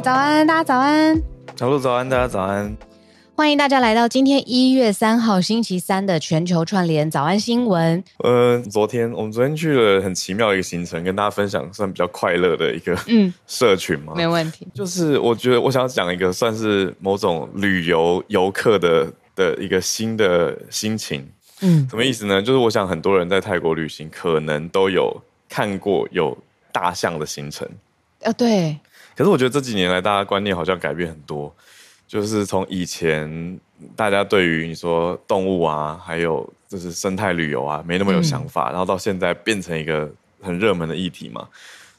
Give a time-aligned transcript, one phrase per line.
[0.00, 1.20] 早安，大家早安。
[1.56, 2.76] 小鹿早安，大家早安。
[3.34, 8.02] 欢迎大家来到今天一月三号星期三的全球串联早安新闻。
[8.18, 14.68] 呃，昨天我们昨天去了很奇妙一个行程，跟大家分享算比较快乐的一个嗯社群嘛，没问题。
[14.72, 21.28] 就是我觉得我想要讲一个算是某种旅游游客的的一个新的心情。
[21.60, 22.40] 嗯，什么意思呢？
[22.40, 26.38] 就是我想很多人在泰国旅行，可能都有看过有
[26.70, 27.68] 大象的行程。
[28.20, 28.76] 呃，对。
[29.18, 31.52] 可是我觉得这几年来，大家观念好像改变很多，
[32.06, 33.58] 就是从以前
[33.96, 40.08] 大家对于你说动物啊，还有就是生态旅游啊，没那么有想法，嗯，然后到现在变成一个
[40.40, 41.48] 很热门的议题嘛，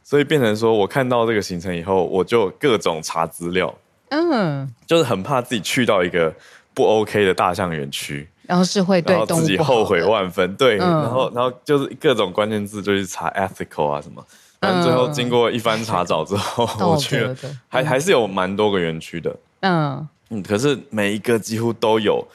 [0.02, 3.76] 所以变成说我看到这个行程以后，我就各种查资料，
[4.12, 6.34] 嗯，就是很怕自己去到一个
[6.74, 14.26] 不 OK 的大象园区，然后是会对自己后悔万分，对，嗯，然后然后就是各种关键字就去查 ethical 啊什么。
[14.60, 17.36] 但最后经过一番查找之后， 嗯、我觉得
[17.68, 19.36] 还还是有蛮多个园区的。
[19.62, 22.26] 嗯嗯，可是每一个几乎都有，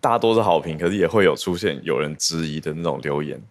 [0.00, 3.42] 大多是好评，可是也会有出现有人质疑的那种留言。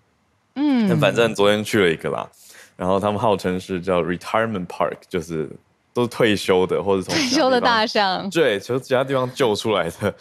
[0.55, 2.27] 嗯，但反正昨天去了一个啦，
[2.75, 5.49] 然后他们号称是叫 Retirement Park，就是
[5.93, 10.13] 都是退休的或者从退休的大象，对，从其他地方救出来的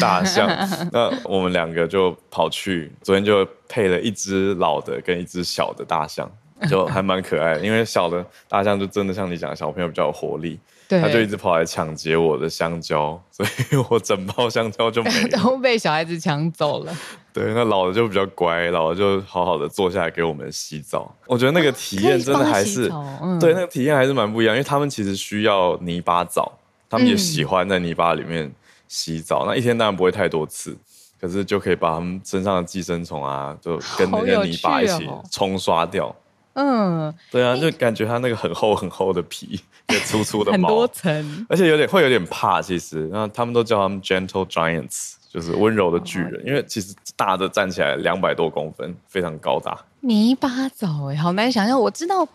[0.00, 0.48] 大象。
[0.92, 6.30] 那我们两个就跑去，昨天就配了一只老的跟一只小的大象。
[6.68, 16.94] 就还蛮可爱的，因为小的大象就真的像你讲，小朋友比较有活力，对，他就一直跑来抢劫我的香蕉，所以我整包香蕉就没了， 都被小孩子抢走了。
[17.32, 21.14] 对，那老的就比较乖，老的就好好的坐下来给我们洗澡。
[21.26, 22.90] 我觉得那个体验真的还是，
[23.22, 26.52] 嗯、对，那个体验还是蛮不一样，因为他们其实需要泥巴澡，
[26.88, 28.50] 他们也喜欢在泥巴里面
[28.88, 29.44] 洗澡。
[29.44, 30.76] 嗯、那一天当然不会太多次，
[31.20, 36.14] 可是就可以把他们身上的寄生虫啊，就跟那个泥巴一起冲刷掉。
[36.54, 42.60] 嗯，对啊，就感觉它那个很厚很厚的皮， 也粗粗的毛，很多层，而且有点会有点怕。
[42.60, 49.78] 其实，然后他们都叫他们 gentle giants，就是温柔的巨人，因为其实大的站起来两百多公分，非常高大。
[50.00, 51.78] 泥巴走哎，好难想象。
[51.78, 52.26] 我知道，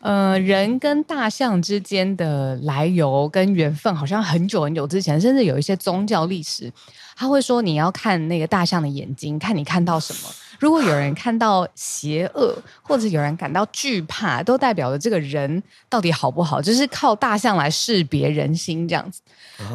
[0.00, 6.70] 呃，人跟大象之间的来由跟缘分，好像很久很久之前，甚至有一些宗教历史，
[7.16, 10.30] 他会说你要看那个大象的眼睛，看你看到什么。
[10.58, 19.20] 如果有人看到邪恶，或者有人感到惧怕，都代表着这个人到底好不好，就是靠大象来识别人心这样子。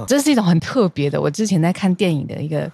[0.07, 2.69] 这是一种很特别的，我之前在看电影的一个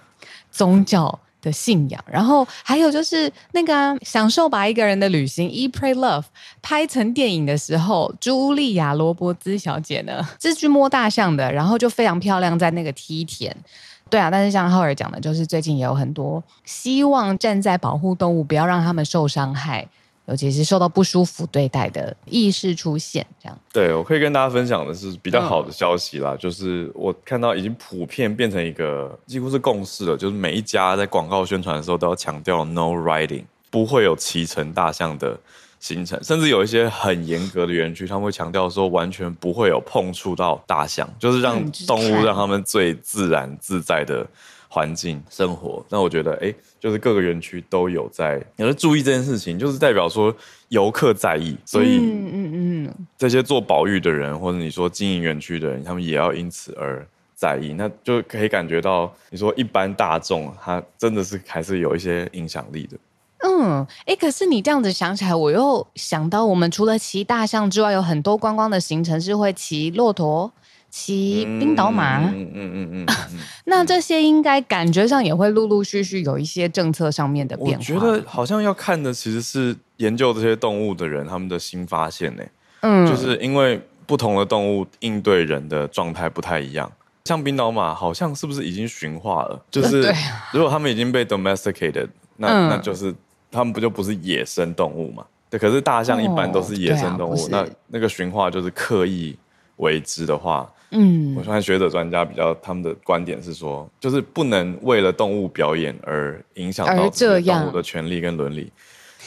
[0.50, 2.04] 宗教的信仰。
[2.10, 6.22] 然后还有就是那个、啊、享受把一个人的旅行《Eat Pray Love》
[6.62, 13.56] 拍成电影的时候，茱莉亚·罗伯兹小姐呢， 是去摸大象的，然后就非常漂亮，在那个梯田。
[14.08, 19.86] 对啊，但是像浩尔讲的，就是最近也有很多希望站在保护动物，不要让他们受伤害，
[20.26, 23.26] 尤其是受到不舒服对待的意识出现。
[23.42, 35.36] 这样，对，我可以跟大家分享的是比较好的消息啦，就是我看到已经普遍变成一个几乎是共识了，就是每一家在广告宣传的时候都要强调 no riding，不会有骑乘大象的。
[35.78, 44.26] 行程，甚至有一些很严格的园区，他们会强调说完全不会有碰触到大象，就是让动物让他们最自然自在的
[44.68, 45.84] 环境生活。
[45.88, 50.34] 那我觉得，哎，就是各个园区都有在有在注意这件事情，就是代表说
[50.68, 62.96] 游客在意，所以嗯嗯嗯，这些做保育的人或者你说经营园区的人，他们也要因此而在意，那就可以感觉到你说一般大众他真的是还是有一些影响力的。
[63.38, 70.50] 嗯，哎，可是你这样子想起来，我又想到，我们除了骑大象之外，有很多观光的行程是会骑骆驼、
[70.90, 72.20] 骑冰岛马。
[72.20, 73.06] 嗯嗯嗯嗯。
[73.66, 77.76] 那这些应该感觉上也会陆陆续续有一些政策上面的变化。
[77.76, 82.42] 我觉得好像要看的其实是研究这些动物的人他们的新发现呢。
[82.80, 86.90] 嗯，就是因为不同的动物应对人的状态不太一样。
[87.24, 89.60] 像冰岛马好像是不是已经驯化了？
[89.70, 90.14] 就是
[90.52, 92.06] 如果他们已经被 domesticated，
[92.36, 93.12] 那、嗯、那就是
[93.50, 95.24] 他们不就不是野生动物嘛？
[95.48, 99.36] 对，可是大象一般都是野生动物，哦啊、那那个驯化就是刻意
[99.76, 100.70] 为之的话。
[100.90, 108.72] 嗯，我看学者专家比较他们的观点是说，就是不能为了动物表演而影响到这动物的权利跟伦理。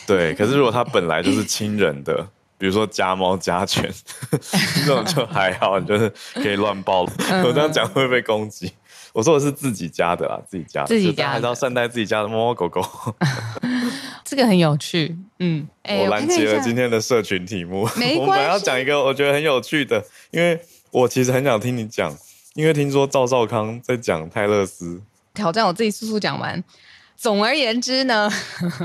[0.08, 2.26] 对， 可是如果它本来就是亲人的，
[2.58, 3.92] 比如说家猫家犬，
[4.32, 7.02] 这种就还好，你就是可以乱抱。
[7.02, 8.72] 我这样讲会被攻击。
[9.12, 12.82] 我说的是自己家的啦，自己家的，自己家还是要善待自己家的猫猫狗狗。
[14.30, 17.90] 这个很有趣，嗯，我拦截了今天的社群题目。
[17.98, 20.60] 没 关系，我们要讲一个我觉得很有趣的，因为。
[20.92, 22.18] 我其实很想听你讲，
[22.56, 25.00] 因为听说赵少康在讲泰勒斯
[25.36, 26.64] 挑战，我自己速速讲完。
[27.16, 28.28] 总而言之呢，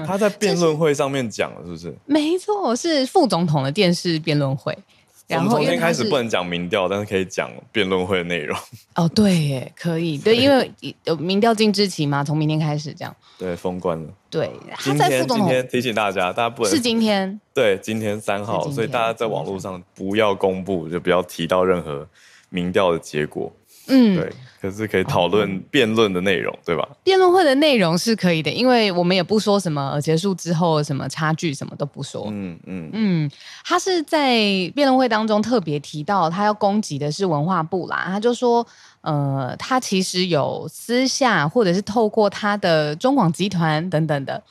[0.06, 1.94] 他在辩论会上面讲了，是不是？
[2.04, 4.76] 没错，是副总统的电视辩论会。
[5.26, 8.56] 然后我们从今天开始不能讲民调，但是可以讲辩论会的内容。
[8.94, 10.70] 哦，对耶，可以，对，因为
[11.04, 13.16] 有民调禁制期嘛，从明天开始这样。
[13.38, 14.08] 对，封关了。
[14.28, 14.50] 对，
[14.80, 17.40] 今天今天提醒大家，大家不能是今天。
[17.54, 22.06] 对，今天三号，所以大家在网络上不要公布，就不要提到任何
[22.50, 23.50] 民调的结果。
[23.88, 24.32] 嗯，对，
[24.64, 26.88] 可是可以讨论辩论的内容，对吧？
[27.02, 32.28] 辩论会的内容是可以的，因为我们也不说什么结束之后什么差距，什么都不说。
[32.30, 33.30] 嗯嗯嗯，
[33.62, 34.38] 他是在
[34.74, 38.04] 辩论会当中特别提到，他要攻击的是文化部啦。
[38.06, 38.66] 他就说，
[39.02, 44.42] 呃，他其实有私下或者是透过他的中广集团等等的，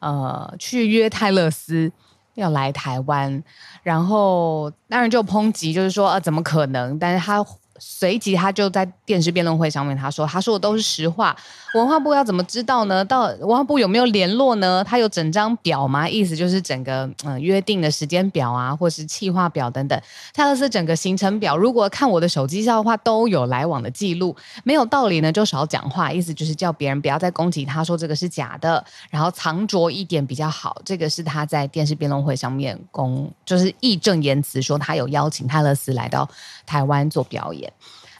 [0.00, 1.90] 呃，去约泰勒斯
[2.34, 3.42] 要来台湾，
[3.82, 6.98] 然后当然就抨击，就是说，啊，怎么可能？
[6.98, 7.42] 但是他。
[7.84, 11.36] 随即，他就在电视辩论会上面，他说：“他说的都是实话。
[11.74, 13.04] 文化部要怎么知道呢？
[13.04, 14.84] 到文化部有没有联络呢？
[14.84, 16.08] 他有整张表吗？
[16.08, 20.00] 意思就是整个嗯、约定的时间表啊，或是企划表等等。
[20.32, 24.36] 泰勒斯整个行程表，如果看我的手机上的话，都有来往的记录。
[24.62, 26.12] 没有道理呢，就少讲话。
[26.12, 30.80] 意思就是叫别人不要再攻击他，说这个是假的，然后藏拙一点比较好。
[30.84, 36.28] 这个是他在电视辩论会上面公，就是义正言辞说他有邀请泰勒斯来到
[36.64, 37.71] 台湾做表演。”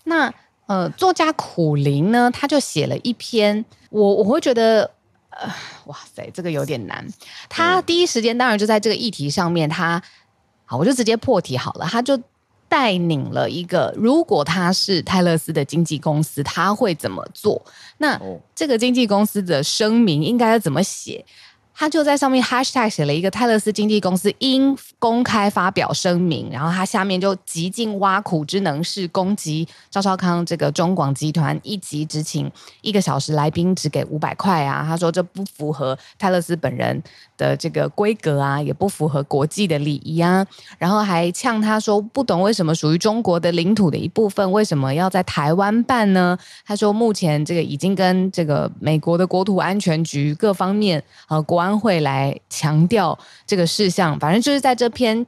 [0.04, 0.32] 那
[0.66, 4.90] 呃，作家苦苓呢，他就写了一篇，我我会觉得，
[5.31, 5.52] 呃，
[5.87, 7.06] 哇塞，这个有点难。
[7.49, 10.02] 他第一时间当然就在这个议题上面，他
[10.64, 11.87] 好，我就直接破题好了。
[11.87, 12.19] 他就
[12.69, 17.60] 带领了一个，如果他是泰勒斯的经纪公司，他会怎么做？
[17.98, 18.19] 那
[18.55, 21.25] 这个经纪公司的声明应该要怎么写？
[21.74, 32.50] 他就在上面 hashtag 写了一个泰勒斯经纪公司应公开发表声明，然后他下面就极尽挖苦之能事，攻击赵少康这个中广集团一级执勤
[32.82, 37.02] 一个小时来宾只给五百块啊，他说这不符合泰勒斯本人
[37.42, 40.46] 的这个规格啊，也不符合国际的礼仪啊，
[40.78, 46.36] 然后还呛他说不懂为什么属于中国的领土的一部分为什么要在台湾办呢？
[46.66, 51.62] 他说目前这个已经跟这个美国的国土安全局各方面呃国。
[51.62, 53.16] 安会来强调
[53.46, 55.24] 这个事项，反正就是在这篇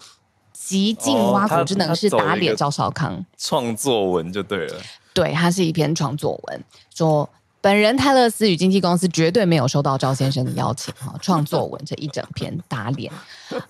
[0.52, 4.82] 极尽挖苦之能事打脸赵少康创作文就对了。
[5.12, 7.30] 对，他是一篇创作文，说
[7.64, 10.92] 本人泰勒斯与经纪公司绝对没有收到赵先生的邀请。
[10.98, 13.10] 哈，创作文这一整篇打脸，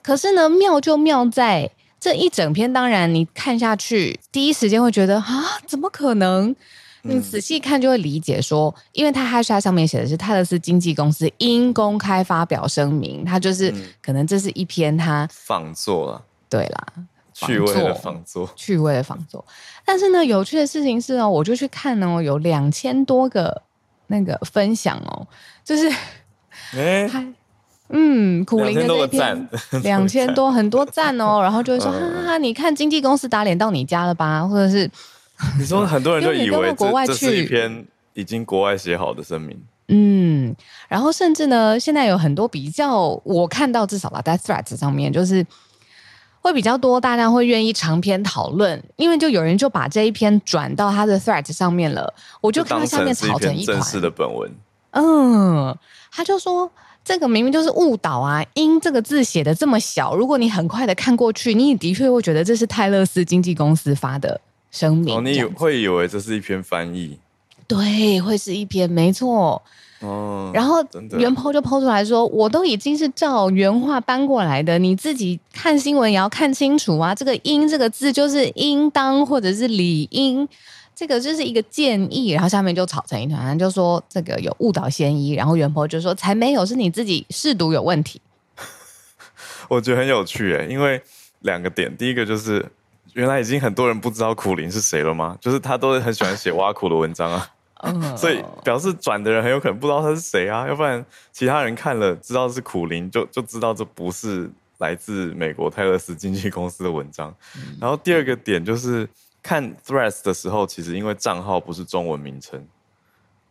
[0.03, 1.71] 可是呢，妙就妙在
[2.01, 6.53] 这一整篇，当然你看下去，第一时间会觉得啊，怎么可能？
[7.03, 16.87] 你仔细看就会理解说，因为他 hashtag 上面写的是泰勒斯经纪公司应公开发表声明，他就是可能这是一篇他仿作了，对啦，
[17.33, 19.45] 趣味的仿作，趣味的仿作。
[19.85, 23.63] 但是呢，有趣的事情是哦，我就去看哦，有两千多个
[24.09, 25.27] 那个分享哦，
[25.65, 25.89] 就是
[26.77, 27.11] 哎，
[27.91, 29.49] 嗯，苦灵的这篇
[29.83, 34.91] 两千多 很多赞哦，然后就会说哈哈，你看经纪公司打脸到你家了吧，或者是。
[35.59, 40.55] 你说很多人就以为这这是一篇已经国外写好的声明，嗯，
[40.89, 45.45] 然后甚至呢，现在有很多比较，我看到至少吧，在 Threads 上面就是
[46.45, 53.79] 会比较多，大家会愿意长篇讨论，因为就有人就把这一篇转到他的 Threads 上面了，我就看到下面吵成一团。
[53.79, 54.53] 正式的本文，
[54.91, 55.75] 嗯，
[56.13, 56.71] 他就说
[57.03, 64.39] 这个明明就是误导啊，因这个字写的这么小，如果你很快的看过去，你的确会觉得这是泰勒斯经纪公司发的。
[64.71, 67.17] 声明，哦，你会以为这是一篇翻译，
[67.69, 69.63] 对，会是一篇，没错。
[70.05, 70.85] 哦，然后
[71.19, 77.15] 原 po 就 po 出来说，我都已经是照原话搬过来的，你自己看新闻也要看清楚啊。
[77.15, 80.47] 这个“应”这个字就是应当或者是理应，
[80.95, 82.31] 这个就是一个建议。
[82.31, 85.33] 然后下面就吵成一团，就说这个有误导嫌疑。
[85.33, 88.21] 然后原 po 就说才没有，是你自己试读有问题。
[89.69, 91.03] 我觉得很有趣诶，因为。
[91.45, 92.65] 两个点，第一个就是
[93.13, 95.37] 原来已经很多人不知道苦苓是谁了吗？
[95.43, 97.47] 就是他都很喜欢写挖苦的文章啊，
[98.17, 107.35] 所以表示转的人很有可能不知道他是谁啊，要不然其他人看了知道是苦苓，就就知道这不是来自美国泰勒斯经纪公司的文章。
[107.81, 109.09] 然后第二个点就是
[109.43, 112.67] 看 Threads 的时候，其实因为账号不是中文名称，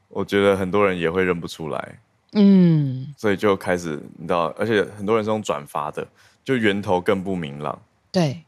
[0.10, 2.00] 我觉得很多人也会认不出来。
[2.34, 6.08] 嗯，所以就开始你知道，而且很多人是用转发的，
[6.44, 7.80] 就源头更不明朗。
[8.12, 8.44] 对，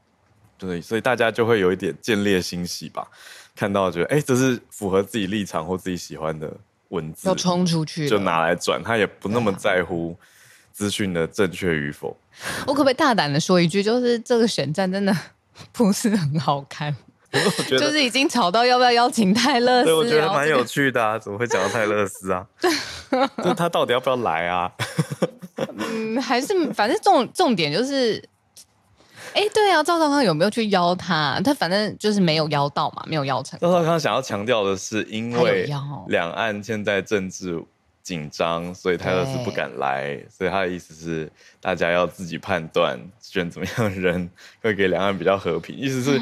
[0.57, 3.07] 对，所以大家就会有一点见猎心喜吧，
[3.55, 6.51] 看到觉得哎，这是符合自己立场或自己喜欢的
[6.89, 10.15] 文字，要冲出去，就拿来转，他也不那么在乎
[10.71, 12.15] 资讯的正确与否。
[12.67, 15.15] 我可不可以大胆的说一句，就是这个选战真的
[15.71, 16.95] 不是很好看。
[17.67, 22.47] 就是已经吵到要不要邀请泰勒斯，对，我觉得蛮有趣的啊，怎么会讲到泰勒斯啊？
[23.43, 24.71] 就他到底要不要来啊？
[25.77, 28.23] 嗯，还是反正重重点就是，
[29.35, 31.39] 哎，对啊，赵少康有没有去邀他？
[31.43, 33.59] 他反正就是没有邀到嘛，没有邀成。
[33.59, 35.69] 赵少康想要强调的是，因为
[36.07, 37.61] 两岸现在政治
[38.01, 44.29] 紧张，所以泰勒是不敢来，所以他的意思是大家要自己判断选怎么样的人
[44.61, 46.19] 会给两岸比较和平，意思是。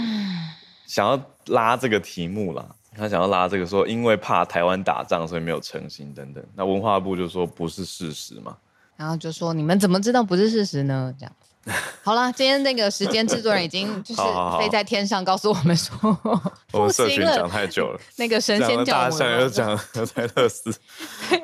[0.85, 2.63] 想要拉这个题目啦，
[2.95, 6.43] 他想要拉这个说，因为怕台湾打仗，所以没有成行等等。
[6.55, 8.55] 那文化部就说不是事实嘛，
[8.95, 11.11] 然后就说你们怎么知道不是事实呢？
[11.17, 11.42] 这样子，
[12.03, 14.21] 好了，今天那个时间制作人已经就是
[14.59, 15.95] 飞在天上告诉我们说，
[16.73, 19.77] 我们社群讲太久了，那个神仙教大象又讲
[20.13, 20.73] 泰勒斯，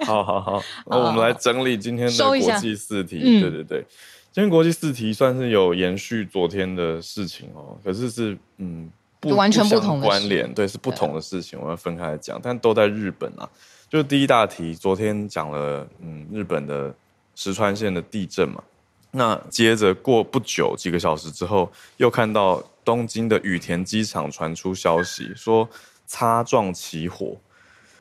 [0.05, 3.85] 好好好， 那我们来整理今天的国际四题，对对对，
[4.31, 8.91] 今天国际四题算是有延续昨天的事情哦，可是是嗯。
[9.21, 13.43] 不完全不同的关联，对，是不同的事情，我们要分开来讲，但都在日本啊。
[13.89, 16.95] 就第一大题，昨天讲了，嗯，日本的
[17.35, 18.63] 石川县的地震嘛。
[19.11, 25.67] 那接着过不久，几个小时之后，又看到东京的羽田机场传出消息，说
[26.05, 27.35] 擦撞起火，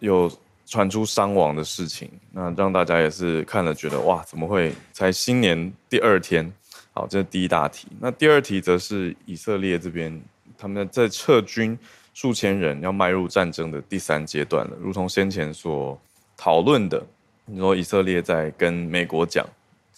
[0.00, 0.30] 有
[0.66, 2.10] 传出伤亡的事情。
[2.32, 4.72] 那让大家也是看了，觉得哇，怎么会？
[4.92, 6.52] 才新年第二天，
[6.92, 7.88] 好，这是第一大题。
[8.00, 10.20] 那第二题则是以色列这边。
[10.60, 11.78] 他们在撤军
[12.12, 14.76] 数千人，要迈入战争的第三阶段了。
[14.80, 15.96] 如同先前所
[16.36, 17.00] 讨论的，
[17.44, 19.46] 你说以色列在跟美国讲，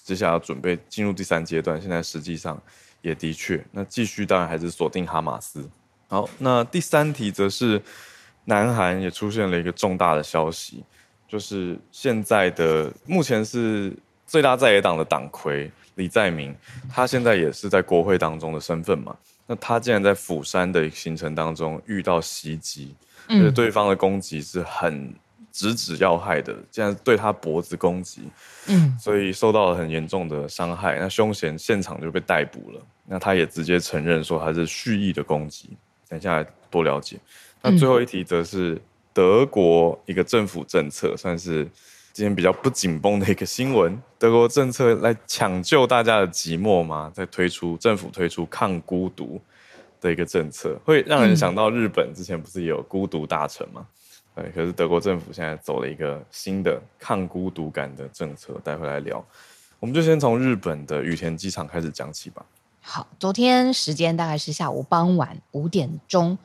[0.05, 2.61] 接下来要准备进入第三阶段，现在实际上
[3.03, 5.69] 也的确，那继续当然还是锁定哈马斯。
[6.09, 7.81] 好，那第三题则是
[8.45, 10.83] 南韩也出现了一个重大的消息，
[11.29, 13.93] 就是现在的目前是
[14.27, 16.55] 最大在野党的党魁李在明，
[16.93, 19.17] 他现在也是在国会当中的身份嘛。
[19.47, 22.95] 那他竟然在釜山的行程当中遇到袭击，
[23.29, 25.15] 嗯，就是对方的攻击是很
[25.53, 28.23] 直指要害的，竟然对他脖子攻击，
[28.67, 30.99] 嗯，所以受到了很严重的伤害。
[30.99, 32.81] 那凶嫌现场就被逮捕了。
[33.07, 35.71] 那他也直接承认说他是蓄意的攻击。
[36.09, 37.19] 等一下来多了解。
[37.63, 38.81] 那最后一题则是
[39.13, 41.69] 德国一个政府政策，算是。
[42.13, 47.11] 今天比较不紧绷的一个新闻，德国政策来抢救大家的寂寞吗？
[47.15, 49.41] 在推出政府推出抗孤独
[50.01, 53.87] 的一个政策，会让人想到日本之前不是也有孤独大臣吗？
[54.35, 59.25] 对，可是德国政府现在走了一个新的抗孤独感的政策，待会来聊。
[59.79, 62.45] 我们就先从日本的羽田机场开始讲起吧。
[62.81, 66.39] 好，昨天时间大概是下午傍晚五点钟。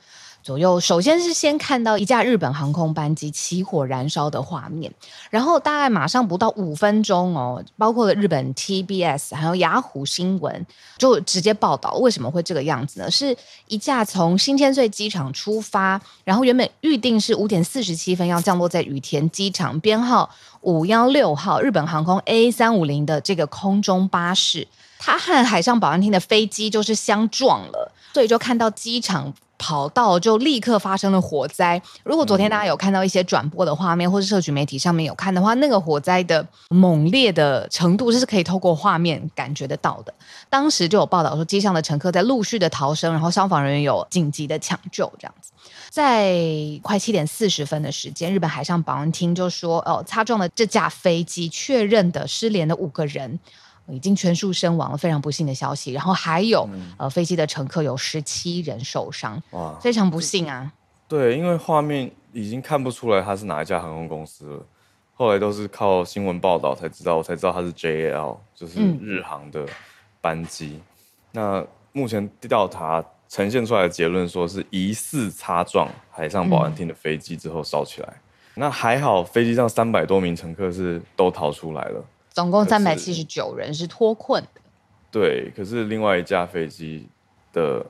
[0.45, 4.93] 左右，首先是先看到一架日本航空班机起火燃烧的画面，
[5.31, 10.63] 然后大概马上不到五分钟哦，包括了日本 TBS 还有雅虎新闻
[10.99, 13.09] 就直接报道为什么会这个样子呢？
[13.09, 13.35] 是
[13.69, 20.29] 一架从新千岁机场出发，然后原本预定是五点四十七分要降落在羽田机场，编号
[20.61, 24.67] 五幺六号日本航空 A 三五零的这个空中巴士，
[24.99, 29.33] 它和海上保安厅的飞机就是相撞了，所以就看到机场。
[29.57, 31.81] 跑道就立刻发生了火灾。
[32.03, 40.13] 如果昨天大家有看到一些转播的画面，或是社群媒体上面有看的话，那个火灾的猛烈的程度是可以透过画面感觉得到的。
[40.49, 45.11] 当时就有报道说，机上的乘客在陆续的逃生，然后消防人员有紧急的抢救。
[45.17, 45.51] 这样子，
[45.89, 46.35] 在
[46.81, 53.39] 快七点四十分的时间，日本海上保安厅就说，哦，擦撞了这架飞机，确认的失联的五个人。
[53.87, 55.93] 已经全数身亡了，非常不幸的消息。
[55.93, 60.71] 然后还有，嗯、呃，飞机的乘客有十七人受伤，哇，非常不幸啊。
[61.07, 64.65] 对，因为画面已经看不出来他是哪一家航空公司了，
[65.13, 69.65] 后来都是靠新闻报道才知道，我才知道他是 JAL，就是日航的
[70.19, 70.79] 班机。
[70.79, 70.81] 嗯、
[71.33, 78.07] 那目前调查呈现出来的结论说是疑似擦撞海上保安厅的飞机之后烧起来。
[78.09, 78.21] 嗯、
[78.55, 82.03] 那还好，飞机上三百多名乘客是都逃出来了。
[82.35, 84.61] 总共三百七十九人是脱困的，
[85.09, 85.51] 对。
[85.55, 87.07] 可是另外一架飞机
[87.51, 87.83] 的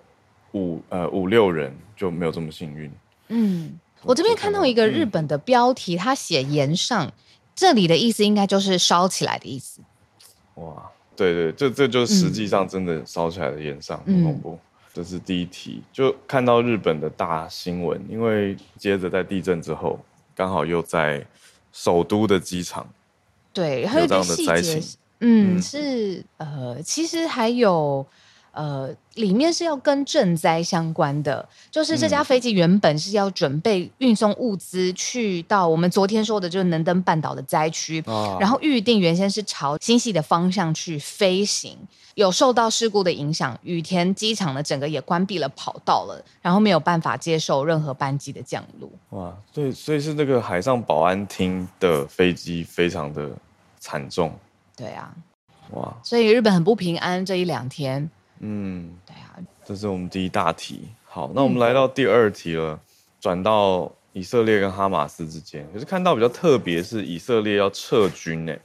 [0.54, 2.90] 五呃五六人就没有这么幸运。
[3.28, 7.12] 嗯，我这边看到一个日本的标题，他写“岩上”，
[7.54, 9.82] 这里的意思应该就是烧起来的意思。
[10.54, 14.52] 哇，对对，这这就实际上真的烧起来的岩上，很恐怖。
[14.52, 14.60] 嗯
[14.96, 20.00] 这是第一题，就看到日本的大新闻，因为接着在地震之后，
[20.34, 21.22] 刚好又在
[21.74, 22.88] 首都的机场，
[23.56, 24.84] 对，还有这样的灾情，
[25.22, 28.06] 嗯，是呃，其实还有。
[28.58, 41.78] 呃，里面是要跟赈灾相关的，就是这架飞机原本是要准备运送物资去到我们昨天说的，就是能登半岛的灾区，哦、然后预定原先是朝新系的方向去飞行，
[42.14, 48.90] 有受到事故的影响，羽田机场呢整个也关闭了跑道了，然后没有办法接受任何班机的降落。
[49.10, 53.32] 哇，对，所以是那个海上保安厅的飞机非常的
[53.86, 54.34] 惨重。
[54.76, 55.16] 对啊，
[55.74, 58.10] 哇，所以日本很不平安这一两天。
[58.40, 60.90] 嗯，对啊，这是我们第一大题。
[61.04, 62.80] 好，那我们来到第二题了，
[63.22, 68.56] 转到以色列跟哈马斯之间，可是看到比较特别是以色列要撤军呢，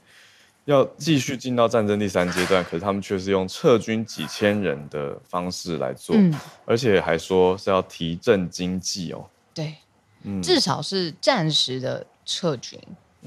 [0.65, 6.35] 要继续进到战争第三阶段，可是他们却是用撤军几千人的方式来做，嗯，
[6.65, 9.29] 而且还说是要提振经济哦。
[9.53, 9.75] 对，
[10.23, 12.81] 嗯，至少是暂时的撤军。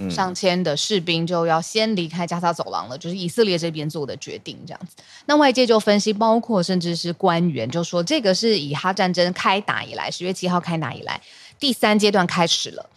[0.10, 5.04] 上千的士兵就要先离开加沙走廊了，就是以色列这边做的决定这样子。
[5.26, 11.22] 那外界就分析，包括甚至是官员就说，这个是以哈战争开打以来，十月七号开打以来
[11.60, 12.90] 第三阶段开始了。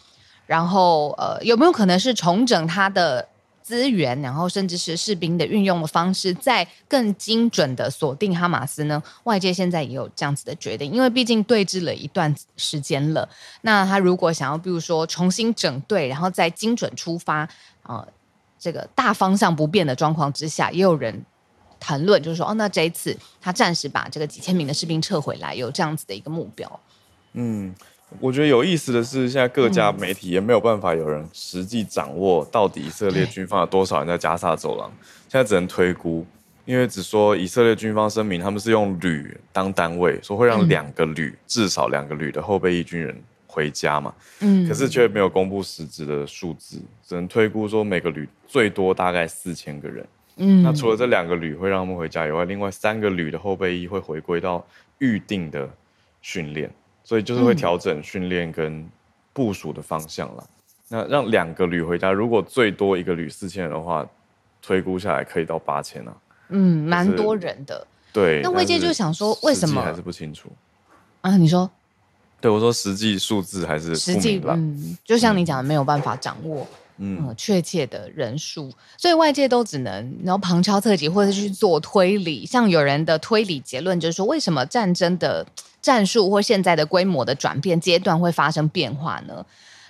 [0.47, 3.29] 然后呃，有没有可能是重整他的？
[3.66, 9.02] 资源，然后甚至是士兵的运用的方式，再更精准的锁定哈马斯呢？
[9.25, 13.28] 外界现在也有这样子的决定，因为毕竟对峙了一段时间了。
[13.62, 17.49] 那他如果想要，比如说重新整队，然后再精准出发，
[17.82, 18.06] 啊、
[18.56, 21.25] 这个大方向不变的状况之下，也有人
[21.80, 26.80] 谈论，就是说，哦，那这一次他暂时把这个几千名的士兵撤回来，有这样子的一个目标。
[27.32, 27.75] 嗯。
[28.20, 34.90] 我觉得有意思的是，现在各家媒体也没有办法有人实际掌握到底以色列军方有多少人在加沙走廊，
[35.29, 36.26] 现在只能推估，
[36.64, 54.66] 因为只说以色列军方声明他们是用旅当单位，说会让两个旅至少两个旅的后备役军人回家嘛，嗯，可是却没有公布实质的数字，只能推估说每个旅最多大概四千个人，嗯，那除了这两个旅会让他们回家以外，另外三个旅的后备役会回归到
[54.98, 55.68] 预定的
[56.20, 56.70] 训练。
[57.07, 58.85] 所以就是会调整训练跟
[59.33, 60.45] 部署的方向了。
[60.45, 60.51] 嗯、
[60.88, 64.05] 那让两个旅回家，如果最多一个旅四千人的话，
[64.61, 66.12] 推估下来可以到八千啊。
[66.49, 67.87] 嗯，蛮多人的。
[68.12, 68.40] 对。
[68.42, 70.51] 那魏健就想说，为什么还是不清楚？
[71.21, 71.71] 啊，你说？
[72.40, 74.55] 对，我说实际数字还是实际吧。
[74.57, 76.66] 嗯，就像你讲的，没有办法掌握嗯
[77.37, 82.46] 确切的人数，所以外界都只能然后旁敲侧击，或者是去做推理。
[82.46, 85.46] 像有人的推理结论就是说，为什么战争的？
[85.82, 89.46] 战术或现在的规模的转变阶段会发生变化呢？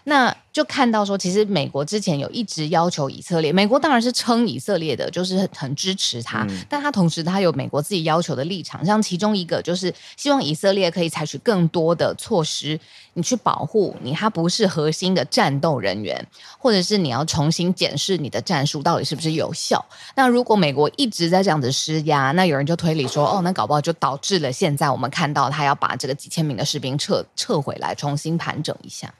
[0.09, 12.79] 那就看到说，其实美国之前有一直要求以色列，美国当然是称以色列的，就是很，很支持他，嗯、但他同时他有美国自己要求的立场，像其中一个就是希望以色列可以采取更多的措施，
[13.15, 16.25] 你去保护你，他不是核心的战斗人员，
[16.57, 19.85] 或者是你要重新检视你的战术到底是不是有效。
[20.15, 29.13] 那如果美国一直在这样子施压，那有人就推理说，哦，那搞不好就导致了现在我们看到他要把这个几千名的士兵撤撤回来，重新盘整一下。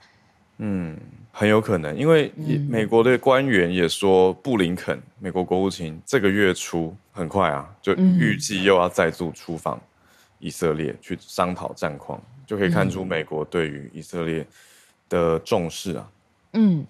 [0.59, 0.97] 嗯，
[1.31, 2.31] 很有可能，因为
[2.67, 9.79] 美国的官员也说，布林肯，美国国务卿这个月初很快啊，就预计又要再度出访
[10.39, 14.43] 以色列去商讨战况，就可以看出美国对于以色列
[15.07, 16.09] 的重视啊。
[16.53, 16.83] 嗯，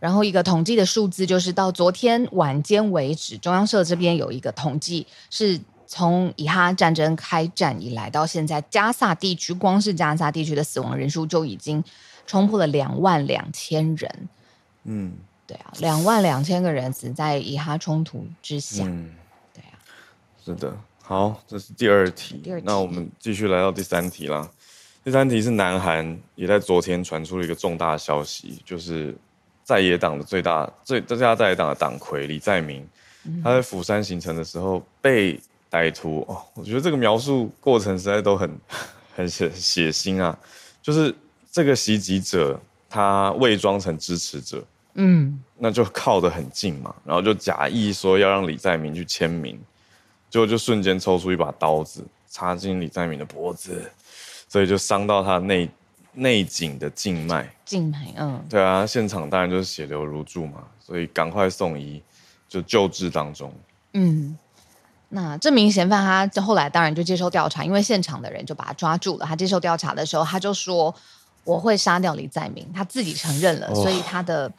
[0.00, 11.84] 然后一个统计的数字就是到昨天晚间为止，中央社这边有一个统计，是从以哈战争开战以来到现在，加萨地区光是加萨地区的死亡人数就已经。
[12.26, 14.28] 冲破了两万两千人，
[14.84, 15.12] 嗯，
[15.46, 19.12] 对啊，两万两千个人死在以哈冲突之下，嗯，
[19.52, 19.74] 对啊，
[20.42, 24.48] 是的，好，这是第二题，第二题，那我们继续来到第三题啦。
[25.04, 29.14] 第三题是南韩也在昨天传出了一个重大消息，就是
[29.64, 32.88] 在野党的最大最最佳在野党的党魁李在明，
[33.42, 35.38] 他在釜山行程的时候被
[35.70, 38.58] 歹徒哦，我觉得这个描述过程实在都很
[39.14, 40.38] 很血血腥啊，
[40.80, 41.14] 就是。
[41.52, 49.60] 这个袭击者他伪装成支持者，嗯，那就靠得很近嘛，然后就假意说要让李在明去签名，
[50.30, 53.92] 结果就瞬间抽出一把刀子插进李在明的脖子，
[54.48, 55.68] 所以就伤到他内
[56.14, 57.54] 内颈的静脉。
[57.66, 62.02] 静脉，嗯，对啊，现场当然就是血流如注嘛，所以赶快送医，
[62.48, 63.52] 就救治当中。
[63.92, 64.36] 嗯，
[65.10, 69.26] 那这名嫌犯他后来当然就接受调查，因为现场的人就把他抓住了。
[69.26, 70.94] 他接受调查的时候，他就说
[71.44, 74.52] ：“我会杀掉李在明。”他自己承认了，哦、所以他的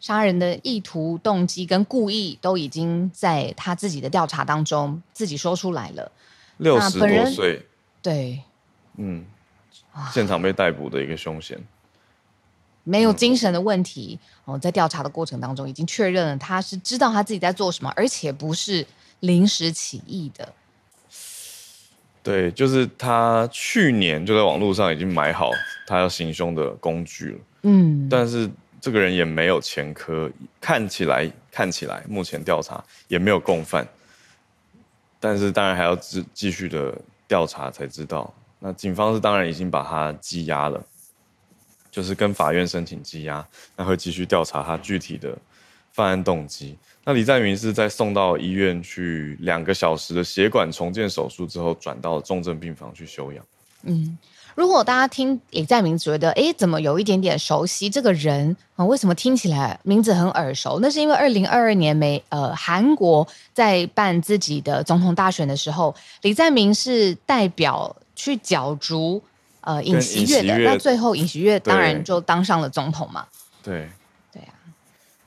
[0.00, 6.10] 杀人的意图、动机跟故意都已经在他自己的调查当中自己说出来了。
[6.58, 7.66] 六十多岁，
[8.02, 8.42] 对，
[8.96, 9.24] 嗯，
[10.12, 11.58] 现场被逮捕的一个凶嫌，
[12.84, 14.18] 没有精神的问题。
[14.44, 18.86] 哦、嗯，在调查的过程当中已经确认了，他是知道他自己在做什么，而且不是。
[19.20, 20.54] 临时起意的，
[22.28, 25.50] 对，就是他去年就在网络上已经买好
[25.86, 28.50] 他要行凶的工具了，嗯，但是
[28.82, 33.88] 这个人也没有前科，看起来看起来目前调查也没有共犯，
[35.18, 36.94] 但是当然还要继继续的
[37.26, 38.30] 调查才知道。
[38.58, 40.84] 那警方是当然已经把他羁押了，
[41.90, 43.42] 就是跟法院申请羁押，
[43.74, 45.34] 那会继续调查他具体的
[45.92, 46.76] 犯案动机。
[47.08, 53.42] 那李在明是在送到医院去两个小时的血管重建手术之后，转到重症病房去休养。
[53.84, 54.18] 嗯，
[54.54, 58.84] 如果大家听李在明觉得，哎，怎么有一点点熟悉这个人啊？
[58.84, 60.80] 为什么听起来名字很耳熟？
[60.82, 69.22] 那是因为二零二二年美呃韩国在办自己的总统大选的时候，李在明是代表去角逐
[69.62, 73.24] 呃尹锡悦的，那最后尹锡悦当然就当上了总统嘛。
[73.62, 73.88] 对。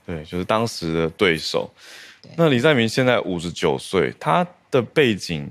[0.05, 1.69] 对，就是当时的对手。
[2.35, 5.49] 那李在明现在五十九岁，他的背景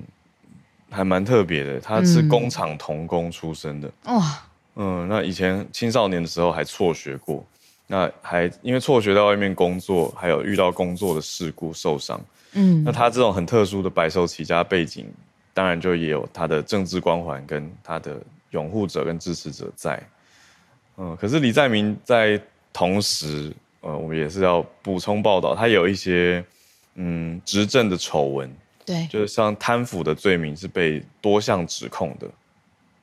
[0.88, 3.90] 还蛮特别的，他是工厂童工出身的。
[4.04, 4.40] 哇、
[4.76, 7.44] 嗯，嗯，那以前青少年的时候还辍学过，
[7.88, 12.20] 那还因为辍学在外面工作，还有遇到工作的事故受伤。
[12.52, 15.06] 嗯，那他这种很特殊的白手起家背景，
[15.52, 20.00] 当然就也有他的政治光环跟他的拥护者跟支持者在。
[20.96, 22.40] 嗯，可是李在明在
[22.72, 23.52] 同时。
[23.82, 26.44] 呃，我们也是要补充报道，他有一些
[26.96, 28.50] 嗯执政的丑闻，
[28.84, 32.28] 对，就是像贪腐的罪名是被多项指控的，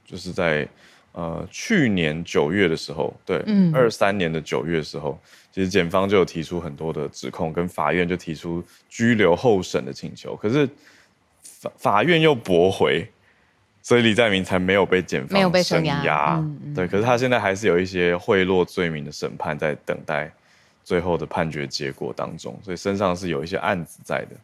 [0.06, 0.68] 就是在
[1.14, 5.20] 呃去年九月的时候，对，嗯，二三年的九月的时候，
[5.52, 10.70] 其实检方就有提出很多的指控，跟法院就提出拘留候审的请求，可是
[11.42, 13.10] 法法院又驳回，
[13.82, 20.32] 所以李在明才没有被检方没有被声押，嗯嗯，对，可是他现在还是有一些贿赂罪名的审判在等待。
[20.88, 24.38] 最后的判决结果当中，所以身上是有一些案子在的。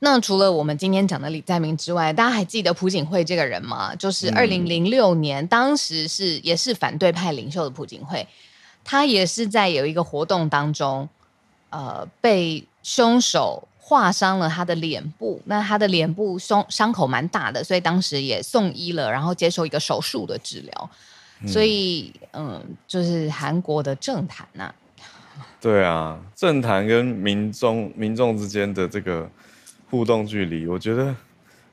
[0.00, 3.94] 那除了我们今天讲的李在明之外，大家还记得朴槿惠这个人吗？
[3.94, 8.28] 就是二零零六年，嗯、当时是也是反对派领袖的朴槿惠，
[8.84, 11.08] 他也是在有一个活动当中，
[11.70, 15.40] 呃，被凶手划伤了他的脸部。
[15.46, 20.90] 那他的脸部伤伤口蛮大的，所以当时也送医了，然后接受一个手术的治疗。
[21.40, 24.74] 嗯、所以，嗯，就是韩国的政坛呐、啊。
[25.60, 29.28] 对啊，政坛跟民众民众之间的这个
[29.90, 31.14] 互动距离，我觉得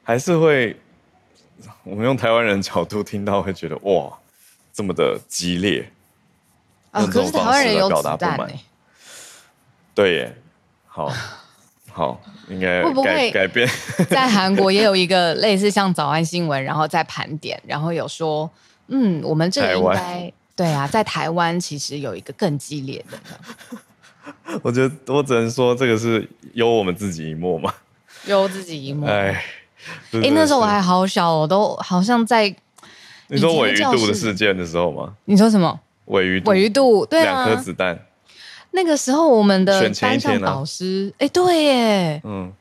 [0.04, 0.76] 还是会，
[1.84, 4.17] 我们用台湾人角度听到会觉得哇，
[4.71, 5.91] 这么的激烈。
[6.91, 8.50] 啊、哦，可是台湾人有子弹。
[9.93, 10.36] 对耶，
[10.88, 11.12] 好，
[11.91, 13.67] 好，应该会不会改变？
[14.10, 18.50] 在韩国也有一个类似像早安新闻，然后在盘点，然后有说，
[18.88, 20.32] 嗯，我们这里应该。
[20.62, 23.17] 对啊，在台湾其实有一个更激烈的。
[24.62, 27.74] 我觉得我只能说，这个是有我们自己一幕嘛，
[28.26, 29.08] 有自己一幕。
[29.08, 29.43] 哎，
[30.12, 32.56] 哎，那时候我还好小，我都好像在。
[33.30, 35.15] 你说尾鱼肚的事件的时候吗？
[35.26, 35.80] 你说什么？
[36.06, 38.00] 尾鱼尾鱼肚，对啊，两颗子弹。
[38.69, 42.54] 那个时候我们的班上导师，哎，对耶，嗯。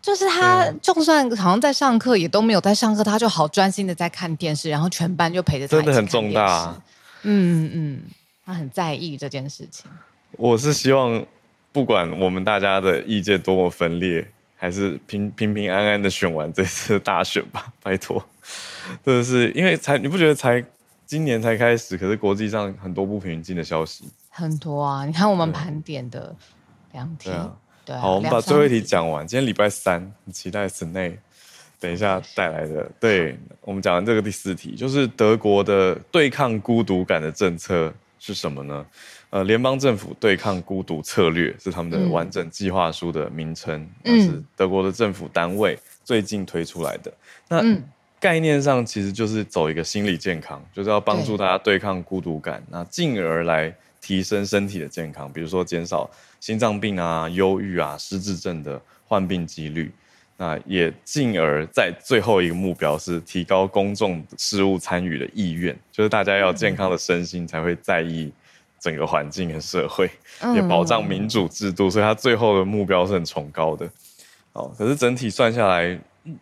[0.00, 5.76] 就是他，就算好像在上课，也都没有在上课，他就好专心的在看电视，然后全班就陪着他。
[5.76, 6.82] 真的很重大啊。
[7.22, 8.02] 嗯嗯，
[8.44, 9.90] 他很在意这件事情。
[10.32, 11.24] 我是希望，
[11.72, 18.24] 不管我们大家的意见多么分裂，还是平平平安安的选完这次大选吧， 拜托。
[19.04, 20.64] 真的是因为才你不觉得才
[21.06, 24.04] 今年才开始，可是国际上很多不平静的消息。
[24.28, 26.34] 很多啊，你看我们盘点的
[26.92, 27.34] 两天。
[27.84, 29.26] 对啊、好，我们把最后一题讲完。
[29.26, 31.18] 今天礼拜三，很期待 Snae
[31.82, 32.88] 等一下带来的。
[33.00, 38.86] 对，我们讲完这个第四题，就是德国的对抗孤独感的政策是什么呢？
[39.30, 47.12] 呃，联邦政府对抗孤独策略是他们的完整计划书的名称，那、嗯、是德国的政府单位最近推出来的。
[47.48, 47.60] 那
[48.20, 56.08] 概念上其实就是走一个心理健康，就是要帮助大家对抗孤独感，那进而来提升身体的健康，比如说减少。
[56.42, 59.92] 心脏病啊、忧郁啊、失智症的患病几率，
[60.42, 68.28] 那也进而在最后一个目标是提高公众事务参与的意愿，就是大家要健康的身心才会在意
[68.80, 70.10] 整个环境和社会，
[70.52, 73.88] 也保障民主制度，所以他最后的目标是很崇高的。
[74.54, 75.96] 哦，可是整体算下来，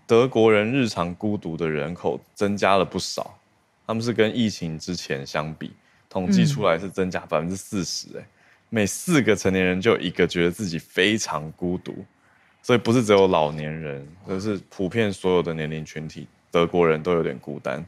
[0.07, 3.39] 德国人日常孤独的人口增加了不少。
[3.87, 5.73] 他们是跟疫情之前相比，
[6.09, 8.07] 统计出来是增加百分之四十。
[8.17, 8.25] 哎，
[8.71, 12.03] 每四个成年人就有一个觉得自己非常孤独，
[12.63, 17.85] 所以不是只有老年人，而是普遍所有的年龄群体，德国人都有点孤单。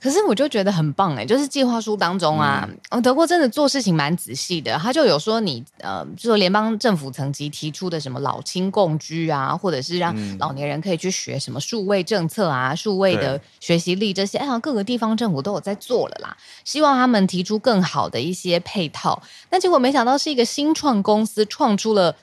[0.00, 4.78] 可是我就觉得很棒哎，就是计划书当中啊，嗯，德国真的做事情蛮仔细的。
[4.78, 16.36] 他就有说你呃，就说联邦政府层级提出的什么老青共居啊，或者是让老年人可以去学什么数位政策啊、数位的学习力这些，哎呀，各个地方政府都有在做了啦。
[16.64, 19.20] 希望他们提出更好的一些配套，
[19.50, 22.14] 但结果没想到是一个新创公司创出了，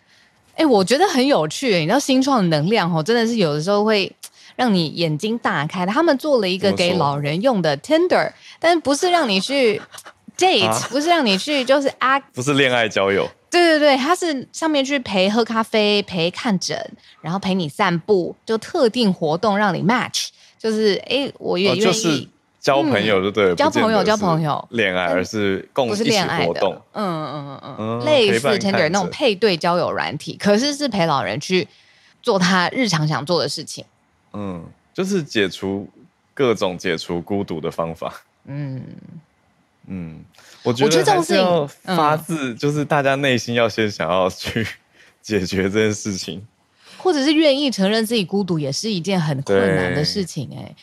[0.56, 1.78] 哎，我觉得很有趣。
[1.78, 4.12] 你知道新创的能量哦，真的是有的时候会。
[4.58, 9.82] 让你眼睛大开的，他们做了一个给老人用的 Tinder，但是不是让你去
[10.38, 13.30] date，、啊、不是让你去就是 act， 不是恋爱交友。
[13.52, 16.90] 对对对，他是上面去陪喝咖啡、陪看诊，
[17.20, 22.28] 然后陪你散步，就特定活动让你 match，就是哎，我也愿意、哦就是、
[22.66, 31.68] 交朋友，就对了、嗯，交朋友交朋友，恋爱而是共不是恋爱的，嗯嗯嗯嗯，类似 Tinder 那种配对交友软体，可是是陪老人去
[32.24, 33.86] 做他日常想做的事情。
[34.34, 35.88] 嗯，就是解除
[36.34, 38.12] 各种解除孤独的方法。
[38.46, 38.82] 嗯。
[39.88, 40.26] 嗯，
[40.64, 44.66] 我觉得还是要发自，就是大家内心要先想要去
[45.22, 46.44] 解决这件事情，
[46.98, 50.58] 或者是愿意承认自己孤独，也是一件很困难的事情、欸。
[50.58, 50.76] 哎，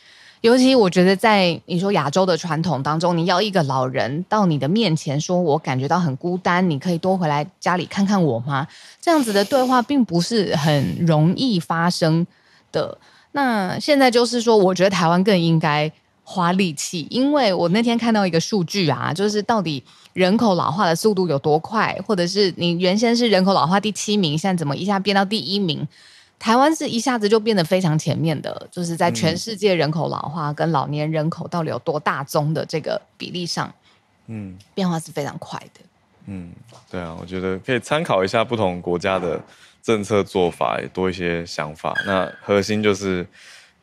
[0.42, 8.66] 尤其我觉得在你说亚洲的传统当中，你要一个老人到你的面前说“我感觉到很孤单，你可以多回来家里看看我吗？”
[9.00, 12.26] 这样子的对话并不是很容易发生
[12.72, 12.98] 的。
[13.30, 15.90] 那现在就是说，我觉得台湾更应该
[16.24, 25.86] 花力气，因为我那天看到一个数据啊，就是到底人口老化的速度有多快，或者是你原先是人口老化第七名，现在怎么一下变到第一名？
[26.42, 33.72] 台湾是一下子就变得非常前面的，就是在全世界人口老化跟老年人口到底有多大宗的这个比例上，
[34.26, 35.80] 嗯，变化是非常快的。
[36.26, 36.52] 嗯，
[36.90, 39.40] 对啊，我觉得可以参考一下不同国家的。
[39.84, 43.26] 政策做法也多一些想法，那核心就是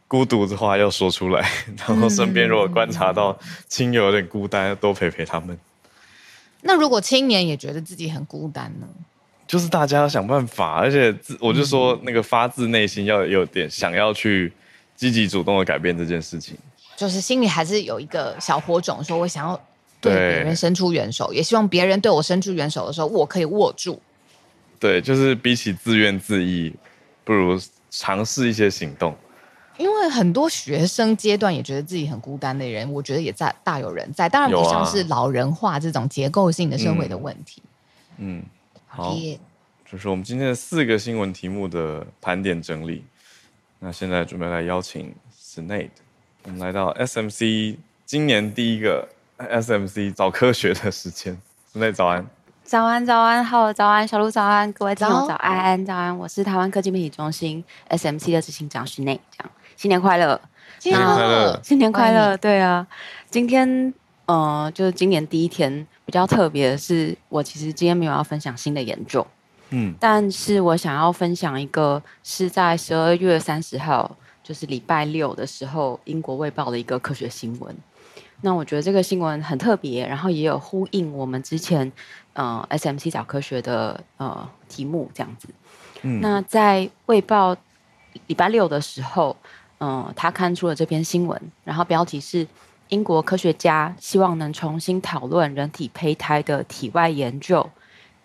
[0.07, 1.45] 孤独的话要说出来，
[1.75, 5.59] 然后身边如果观察到亲友有点孤单，多陪陪他们。
[6.61, 8.87] 那如果青年也觉得自己很孤单呢？
[9.49, 14.53] 就是大家要想办法，而且我就说那个发自内心要有点想要去
[14.95, 16.55] 积极主动的改变这件事情，
[16.95, 19.59] 就是心里还是有一个小火种，说我想要
[19.99, 23.99] 对别人伸出援手，也希望别人对我伸出援手的时候，我可以握住。
[24.79, 26.71] 对，就是比起自怨自艾，
[27.23, 27.59] 不如
[27.89, 29.17] 尝试一些行动。
[29.79, 34.29] 因为很多学生阶段也觉得自己很孤单的人，我觉得也在大有人在。
[34.29, 37.63] 当然不像是老人化这种结构性的社会的问题。
[38.17, 38.45] 嗯，嗯
[38.91, 39.15] 好，
[39.85, 43.05] 这是我们今天的四个新闻题目的盘点整理。
[43.77, 45.91] 那现在准备来邀请 Sinead，
[46.43, 51.39] 我们来到 SMC 今年第一个 SMC 早科学的时间。
[51.71, 52.27] Sinead 早安。
[52.63, 55.35] 早安，早安，好，早安，小鹿，早安，各位听众早。
[55.35, 60.41] 安，早安，我是台湾科技媒体中心 SMC 的执行长 Sinead，这样，新年快乐，
[60.79, 62.85] 新年快乐，新年快乐，对啊，
[63.29, 63.93] 今天，
[64.25, 69.25] 呃，就是今年第一天，比较特别的是，我其实今天没有要分享新的研究，
[69.69, 77.75] 嗯，但是我想要分享一个是在十二月三十号，就是礼拜六的时候，英国卫报的一个科学新闻。
[78.41, 81.91] 那我觉得这个新闻很特别，然后也有呼应我们之前
[82.33, 85.47] 呃 SMC 小科学的呃题目这样子。
[86.01, 87.55] 嗯，那在卫报
[88.25, 89.37] 礼拜六的时候，
[89.77, 92.47] 嗯、呃，他刊出了这篇新闻，然后标题是
[92.89, 97.67] 英国科学家希望能重新讨论人体胚胎的体外研究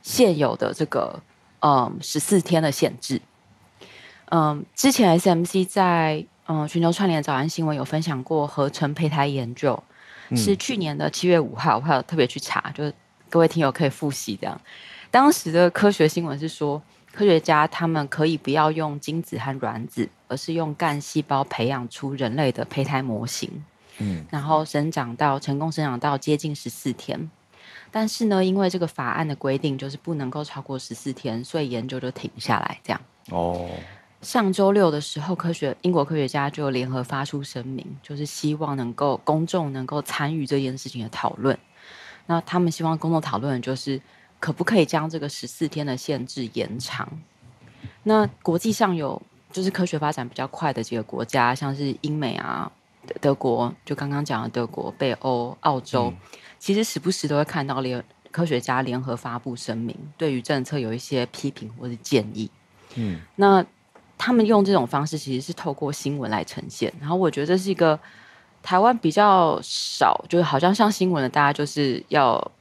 [0.03, 1.23] 现有的这个
[1.61, 3.21] 嗯十四天的限制。
[4.27, 9.83] 嗯、呃，之前 SMC 在嗯、呃、全球串联早安新闻有分享过合成胚胎研究。
[10.35, 12.93] 是去年的七月五号，我还有特别去查，就是
[13.29, 14.59] 各位听友可以复习这样。
[15.11, 23.63] 当时的科学新闻是说，科学家他们可以不要用精子和卵子，而是用干细胞培养出人类的胚胎模型，
[23.99, 27.31] 嗯，然后生长到成功生长到接近十四天。
[27.91, 33.01] 但是呢，因为这个法案的规定就是不能够超过十四天，所以研究就停下来这样。
[33.31, 33.69] 哦。
[34.21, 41.57] 上周六的时候，科学英国科学家就联合发出声明，就是希望能够公众能够参与这件事情的讨论。
[42.25, 44.01] 那他们希望公众讨论的就是
[44.41, 47.07] 可不可以将这个十四天的限制延长。
[48.03, 49.21] 那国际上有
[49.53, 52.73] 就是科学发展比较快的几个国家，像是英美啊、
[53.21, 56.17] 德国，就刚刚讲的德国、北欧、澳洲，嗯、
[56.59, 62.51] 其实时不时都会看到联科学家联合发布声明，对于政策有一些批评或者建议。
[62.95, 63.65] 嗯，那。
[64.17, 67.99] 他们用这种方式其实是透过新闻来呈现，然后我觉得这是一个
[68.63, 72.53] 台湾比较少，就是好像上新闻的大家就是要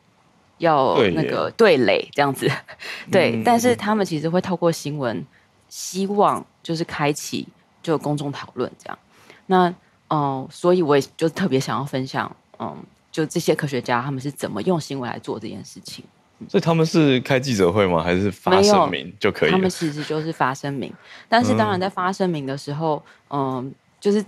[0.58, 2.50] 要那个对垒这样子，
[3.12, 5.24] 对，但是他们其实会透过新闻，
[5.70, 7.48] 希望就是开启
[7.84, 8.98] 就公众讨论这样，
[9.46, 9.74] 那
[10.14, 12.78] 嗯、呃，所以我也就特别想要分享，嗯，
[13.12, 16.06] 就这些科学家他们是怎么用行为来做这件事情。
[16.50, 18.04] 所以他们是开记者会吗？
[18.04, 19.52] 还是发声明就可以？
[19.52, 20.94] 他们其实就是发声明，
[21.30, 23.66] 但是当然在发声明的时候，嗯、呃，
[24.00, 24.24] 就是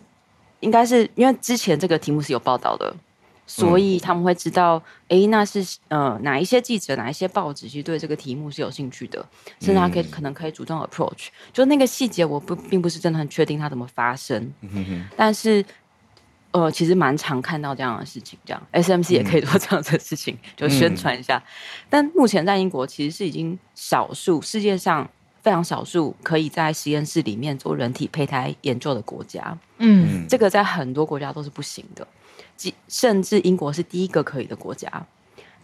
[0.61, 2.95] 应该是因为之前这个题目是有报道的，
[3.47, 9.25] 所以他们会知道，哎、嗯，那是呃哪一些记者、哪一些报纸其实对这个题目是有兴趣的，
[9.59, 11.27] 甚至他可以、嗯、可能可以主动 approach。
[11.53, 15.63] 就那个细节，我不并不是真的很确定它怎么发生，嗯、哼哼但是。
[16.51, 21.43] 呃，其实蛮常看到这样的事情，这样 SMC 也可以做这样的事情，嗯、 就宣传一下。
[21.89, 25.05] 但目前在英国其实是已经少数，世界上
[25.43, 29.57] 非常少数可以在实验室里面做人体胚胎研究的国家。
[29.79, 32.07] 嗯，这个在很多国家都是不行的，
[32.87, 35.05] 甚至英国是第一个可以的国家。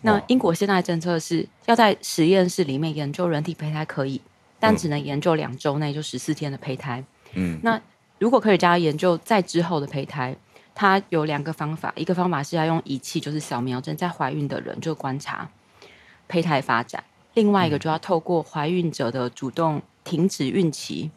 [0.02, 4.22] 那英国现在的政策是要在实验室里面研究人体胚胎可以，
[4.60, 7.04] 但只能研究两周内，就十四天的胚胎。
[7.34, 7.80] 嗯，那
[8.20, 10.36] 如果科学家研究在之后的胚胎。
[10.74, 15.48] 它有两个方法，一个方法是要用仪器，就是扫描正在怀孕的人就观察
[16.30, 21.12] 胚胎发展；另外一个就要透过怀孕者的主动停止孕期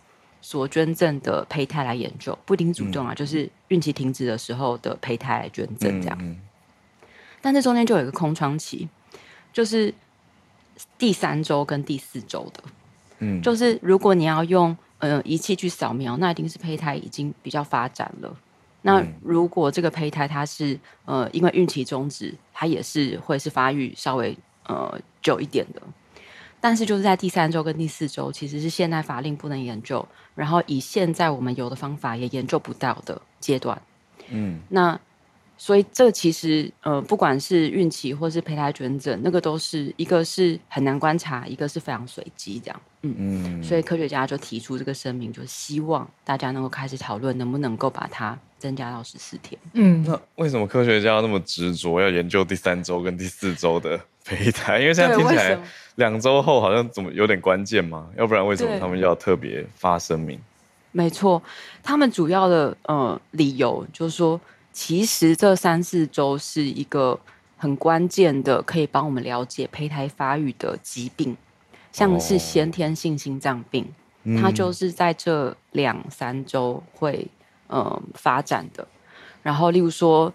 [0.44, 6.18] 所捐赠的胚胎来研究，不一定主动啊，嗯、就是孕期停止的时候的胚胎来捐赠这样。
[6.20, 6.36] 嗯嗯、
[7.40, 8.86] 但这中间就有一个空窗期，
[9.54, 9.92] 就是
[10.98, 12.62] 第三周跟第四周的。
[13.20, 18.36] 嗯，就是如果你要用呃仪器去扫描，那一定是胚胎已经比较发展了。
[18.82, 25.80] 那如果这个胚胎它是呃因为孕期终止，它也是会是发育稍微呃久一点的，
[26.64, 33.78] 但是就是在第三周跟第四周，其实是现在法令不能研究，然后以现在我们有的方法也研究不到的阶段。
[34.30, 34.98] 嗯，那
[35.58, 42.80] 所以这其实呃不管是孕期或是胚胎捐赠，那个都是一个是很难观察，一个是非常随机这样。
[43.02, 48.38] 嗯嗯，所以科学家就提出这个声明，就希望大家能够开始讨论能不能够把它。
[48.56, 49.60] 增加到十四天。
[49.74, 54.78] 嗯，那为什么科学家要那么执着要研究第三周跟第四周的胚胎？
[54.82, 55.58] 因为现在听起来
[55.96, 58.08] 两周后好像怎么有点关键嘛？
[58.16, 60.40] 要不然为什么他们要特别发声明？
[60.92, 61.42] 没错，
[61.82, 64.40] 他们主要的呃理由就是说，
[64.72, 67.18] 其实这三四周是一个
[67.56, 71.36] 很关键的，可以帮我们了解胚胎发育的疾病，
[71.92, 73.84] 像是先天性心脏病，
[74.24, 77.28] 哦、它就是在这两三周会。
[77.70, 78.86] 嗯，发展的，
[79.42, 80.30] 然后例如说，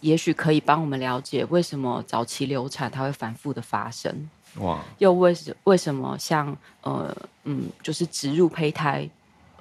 [0.00, 9.08] 也许可以帮我们了解为什么早期流产它会反复的发生，哇，又为什为什么像呃嗯，就是植入胚胎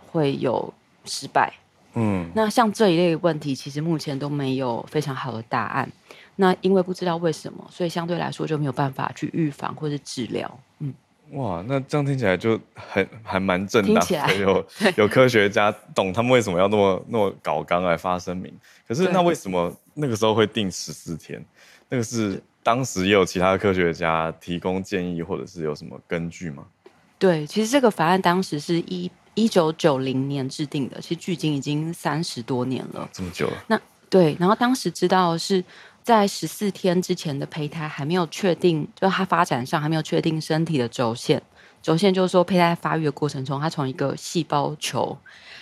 [0.07, 0.73] 会有
[1.05, 1.53] 失败，
[1.93, 5.89] 嗯，那像这一类问题，其实目前都没有非常好的答案。
[6.37, 10.93] 那因为不知道为什么，所以相对来说就没有办法去预防或者治疗，嗯。
[11.33, 18.51] 哇，那这样听起来就很还蛮正当的，有有科学家懂他们为什么要那么那么搞刚来发声明。
[18.87, 21.43] 可是那为什么那个时候会定十四天？
[21.89, 26.65] 那个是当时也有其他的科学家提供建议，或者是有什么根据吗？
[27.17, 33.63] 对，其实这个法案当时是一一九九零年制定的，其实距今已经三十多年了，这么久了。
[33.67, 35.63] 那对，然后当时知道是。
[36.01, 41.39] 在十四天之前的胚胎还没有确定，就是它发展上还没有确定身体的轴线。
[41.83, 45.15] 轴线就是说，胚胎发育的过程中，它从一个细胞球，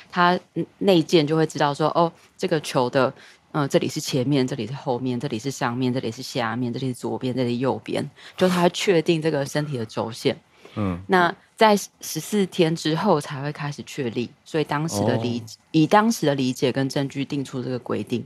[0.09, 0.39] 它
[0.77, 3.13] 内建就会知道说，哦，这个球的，
[3.57, 10.37] 嗯、呃，这里是前面，这里是后面，这里是上面，这里是下面，这里是左边，这里是右边，就他确定这个身体的轴线。
[10.75, 18.23] 嗯，那在十四天之后才会开始确立，所以当时的理、哦、以当时的理解跟证据定出这个规定。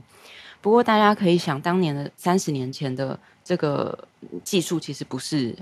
[0.60, 4.06] 不过大家可以想，当年的三十年前的这个
[4.44, 5.56] 技术其实不是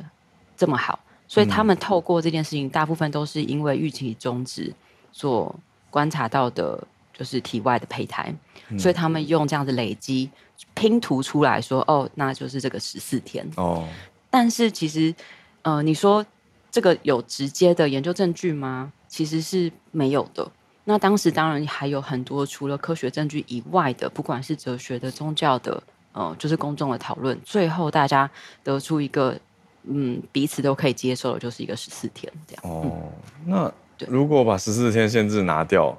[0.57, 4.75] 这么好，所以他们透过这件事情，大部分都是因为预期终止
[5.13, 5.55] 所
[5.91, 6.83] 观察到的，
[7.21, 8.35] 就是体外的胚胎，
[8.79, 10.31] 所以他们用这样子累积
[10.73, 13.87] 拼图出来说，哦，那就是这个十四天哦。
[14.31, 15.15] 但是其实，
[15.61, 16.25] 呃，你说
[16.71, 18.91] 这个有直接的研究证据吗？
[19.07, 20.51] 其实是没有的。
[20.85, 27.39] 那当时当然还有很多除了科学证据以外的，不管是哲学的、宗教的，呃，就是公众的讨论。
[27.45, 28.31] 最后大家
[28.65, 29.39] 得出一个，
[29.83, 32.63] 嗯，彼此都可以接受的，就是一个十四天这样。
[32.65, 33.13] 哦，
[33.45, 33.51] 嗯、
[33.99, 35.95] 那如果把十四天限制拿掉，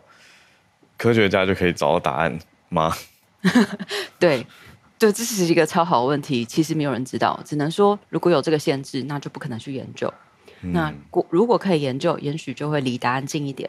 [1.01, 2.37] 科学家就可以找到答案
[2.69, 2.93] 吗？
[4.19, 4.45] 对，
[4.99, 6.45] 对，这是一个超好的问题。
[6.45, 10.13] 其实没有人知道，只能说如果有这个限制，那就不可能去研究。
[10.61, 10.93] 嗯、那
[11.31, 13.67] 如果可以研究，也许就会离答案近一点。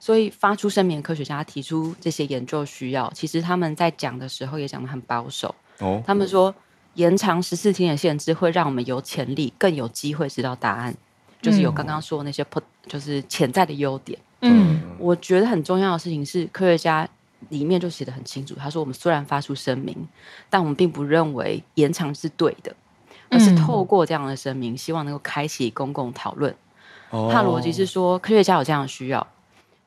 [0.00, 5.54] 所以发出声明的科学家提出这些研究需要，其实他们在讲的时候也讲的很保守。
[5.80, 6.54] 哦，他们说
[6.94, 10.94] 延长十四天的限制会让我们有潜力更有机会知道答案，
[11.42, 14.18] 就是有刚刚说的那些 put 就是潜在的优点。
[14.42, 17.08] 嗯，我觉得很重要的事情是科学家
[17.48, 19.96] 里面就写的很清楚，他说我们虽然发出声明，
[20.50, 22.74] 但我们并不认为延长是对的，
[23.30, 26.54] 而是透过这样的声明，希望能够开启公共讨论。
[27.10, 29.26] 他逻辑是说科学家有这样的需要。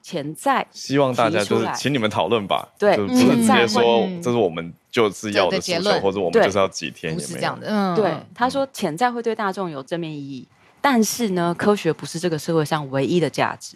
[0.02, 7.66] 潜在希望大家就是请你们讨论吧，对，不是直接说这是我们就是要的结论，或者我们就是要几天，不是这样的。
[7.68, 10.48] 嗯，对，他说潜在会对大众有正面意义，
[10.80, 13.76] 但是呢，科学不是这个社会上唯一的价值。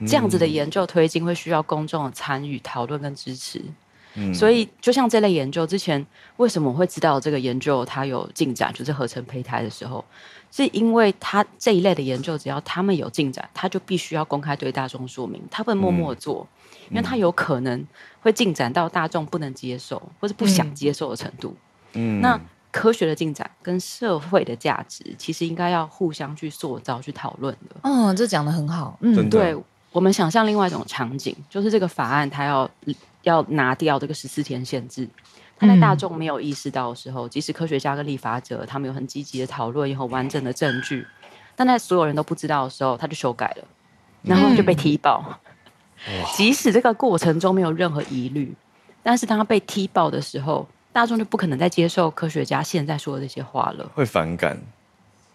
[0.00, 3.62] 这样子的研究推进会需要公众的参与、讨论跟支持。
[4.14, 6.04] 嗯，所以就像这类研究之前，
[6.38, 10.04] 为什么我会知道这个研究它有进展，就是合成胚胎的时候。
[10.50, 16.46] 是因为它这一类的研究，只要他们有进展，他就必须要公开对大众说明，他不能默默做，
[16.88, 17.86] 嗯、因为他有可能
[18.20, 21.54] 会进展到大众不能接受或是不想接受的程度。
[21.92, 22.40] 嗯，那
[22.70, 27.76] 科学的进展跟社会的价值，其实应该要互相去塑造、去讨论的。
[27.82, 28.96] 嗯，这讲的很好。
[29.02, 29.54] 嗯，对，
[29.96, 32.70] 我们想象另外一种场景，就是这个法案它要
[33.22, 35.08] 要拿掉这个十四天限制。
[35.58, 41.06] 他在大众没有意识到的时候，嗯、即使科学家跟立法者他们有很积极的讨论，有很完整的证据，
[41.54, 43.64] 但在所有人都不知道的时候，他就修改了，
[44.20, 45.40] 然后就被踢爆。
[46.06, 48.54] 嗯、即使这个过程中没有任何疑虑，
[49.02, 54.60] 但是当他被踢爆的时候，大众就不可能再接受科学家现在说的这些话了，会反感。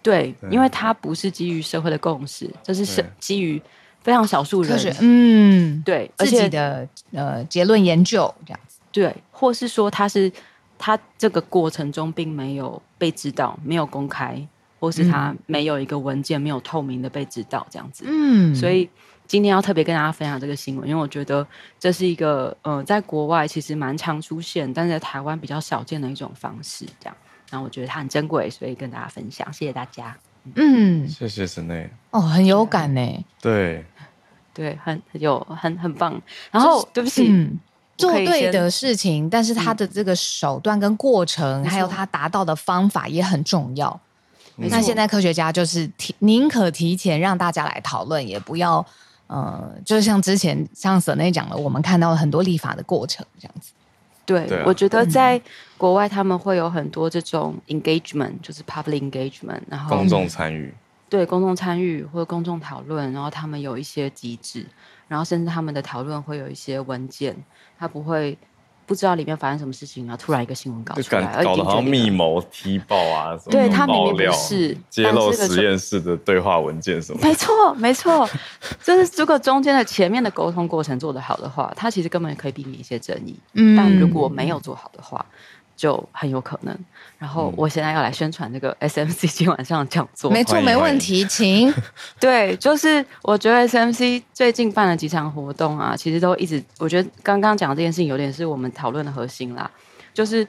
[0.03, 3.59] 对，对因为他不是基于社会的共识，这是是基于
[4.01, 8.79] 非常少数人，科学嗯，对，自己的呃结论研究这样子。
[8.91, 10.31] 对，或是说他是
[10.77, 14.45] 他这个过程中并没有被知道，没有公开，
[14.79, 18.03] 或是他没有一个文件没有透明的被知道这样子。
[18.07, 18.89] 嗯，所以
[19.27, 21.45] 今天要特别跟大家分享这个新闻，因为我觉得
[21.79, 26.85] 这是一个呃，在国外其实蛮常出现，但是在台湾比较少见的一种方式。
[26.99, 27.15] 这样，
[27.49, 29.53] 然后我觉得它很珍贵，所以跟大家分享。
[29.53, 30.17] 谢谢大家。
[30.55, 31.87] 嗯，谢谢神内。
[32.09, 33.25] 哦，很有感呢。
[33.39, 33.85] 对，
[34.53, 36.21] 对，很有很很棒。
[36.51, 37.27] 然后，对不起。
[37.29, 37.59] 嗯
[37.97, 43.99] 做对的事情，但是他的这个手段跟过程，嗯、还有他达到的方法也很重要。
[44.55, 48.83] 那错现在科学家就是提宁可提前让大家来讨论，也不要
[49.27, 53.71] 呃，就是像之前像 Sine 讲的，我们看到了很多立法的过程这样子。
[54.25, 55.39] 对，对啊、我觉得在
[55.77, 60.73] 国外他们会有很多这种 engagement，就是 public engagement，然后公众参与。
[61.11, 64.65] 对，公众参与或者公众讨论，然后他们有一些机制，
[65.09, 67.35] 然后甚至他们的讨论会有一些文件。
[67.77, 68.37] 他不会
[68.85, 73.51] 不知道里面发生什么事情，然后突然一个新闻稿出来，搞得好像密谋踢爆啊什么？
[73.51, 77.19] 对，他明明不是揭露实验室的对话文件什么？
[77.21, 78.29] 没错，没错，
[78.81, 83.37] 就是如果中间的前面的沟通过程做得好的话，他其实根本可以避免一些争议。
[83.51, 85.25] 嗯，但如果没有做好的话。
[85.81, 86.77] 就很有可能。
[87.17, 91.73] 然后我现在要来宣传这个 SMC 今晚上的讲座，没错，没问题，请。
[92.21, 99.71] 对，就是我觉得 SMC 最近办了几场活动啊，其实都一直，我觉得刚刚讲的这件事情有点是我们讨论的核心啦。
[100.13, 100.47] 就是，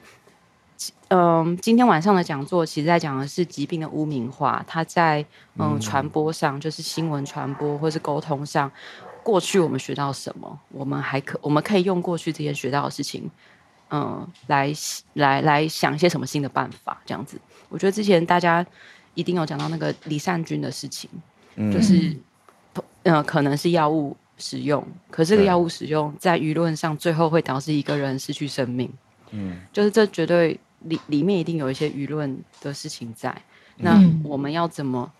[1.08, 5.24] 嗯，今天晚上的讲座其实在讲的是疾病的污名化，它在
[5.58, 8.70] 嗯传播上，就是新闻传播或是沟通上，
[9.22, 13.30] 过去我们学到什么，我们还可我们可以用过去这些学到的事情。
[13.94, 14.72] 嗯，来
[15.14, 17.38] 来来想一些什么新的办法，这样子。
[17.68, 18.64] 我觉得之前大家
[19.12, 21.10] 一定有讲到那个李善均的事情，
[21.56, 22.08] 嗯、就是
[23.02, 28.90] 嗯、呃，可能是药物使用，可是这个药物使用在舆论上最后会导致一个人失去生命。
[29.30, 33.36] 嗯，就是这绝对里里面一定有一些舆论的事情在。
[33.76, 35.12] 那我们要怎么？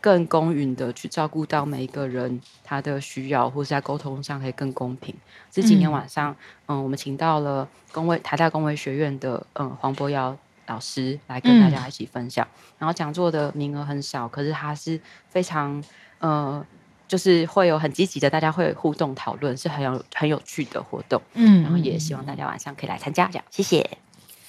[0.00, 5.14] 更公允的去照顾到每一个人他的需要，或是在沟通上可以更公平。
[5.52, 6.32] 是今天晚上，
[6.66, 10.36] 嗯，嗯，我们请到了工位台大工位学院的嗯黄博尧
[10.66, 12.46] 老师来跟大家一起分享。
[12.46, 15.82] 嗯、然后讲座的名额很少，可是他是非常
[16.18, 16.64] 呃，
[17.06, 21.20] 就是会有很积极的，大家会互动讨论，是很有很有趣的活动。
[21.34, 23.98] 嗯，然后也希望大家晚上可以来参加，这样谢谢。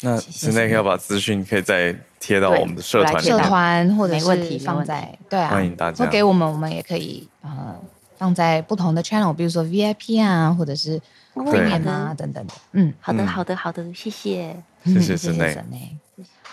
[0.04, 6.04] 那现在要把资讯可以再贴到我们的社团，社团或者问题放在对啊，欢迎大家。
[6.04, 7.76] 会给我们，我们也可以呃
[8.18, 11.00] 放在不同的 channel，比如说 VIP 啊，或者是
[11.34, 12.54] 会员啊等等的。
[12.72, 15.90] 嗯，好的，好的，好的，谢谢，谢谢 Sine。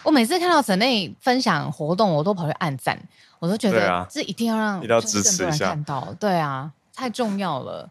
[0.02, 2.98] 我每次看到 Sine 分享活动，我都跑去按赞，
[3.38, 7.88] 我都觉得这一定要让一定要支持一下，看到对啊，太重要了。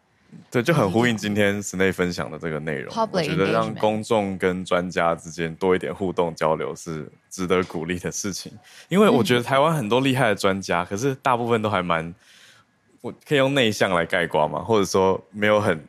[0.50, 2.94] 对，就很呼应今天 Sine 分享的这个内容。
[3.12, 8.52] 我觉得让公众跟专家之间多一点互动交流是值得鼓励的事情。
[8.88, 12.14] 因为我觉得台湾很多厉害的专家，可是大部分都还蛮
[13.02, 14.60] 我可以用内向来概括嘛？
[14.62, 15.80] 或者说没有很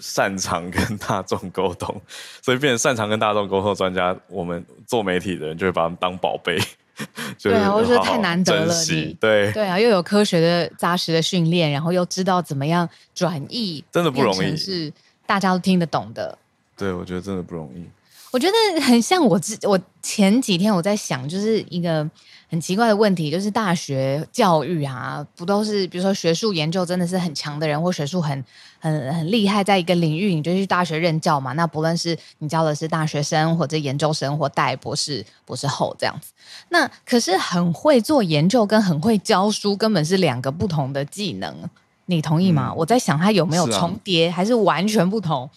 [0.00, 2.00] 擅长跟大众沟通，
[2.42, 6.58] 所以变成擅长跟大众沟通的专家，我们做媒体的人就会把他们当宝贝。
[7.42, 8.74] 对啊，我觉得太难得了。
[8.90, 14.92] 你对对啊，又有科学的扎实的训练，然后又知道怎么样转译，真的不容易，是
[15.26, 16.36] 大家都听得懂的。
[16.80, 17.84] 对，我觉得真的不容易。
[18.32, 22.08] 我觉得很像我之我前几天我在想，就是一个
[22.48, 28.44] 很奇怪的问题，就是大学教育啊，不都是比如说学术研究真的是很强的人，或学术很
[28.78, 31.52] 很很厉害，在一个领域你就去大学任教嘛？
[31.54, 36.32] 那不论是你教的是大学生，或者研究生，或带博士、博士后这样子，
[36.68, 41.68] 那可是很会做研究跟很会教书根本是两个不同的技能，
[42.06, 42.68] 你同意吗？
[42.70, 45.50] 嗯、我在想它有没有重叠，是啊、还是完全不同？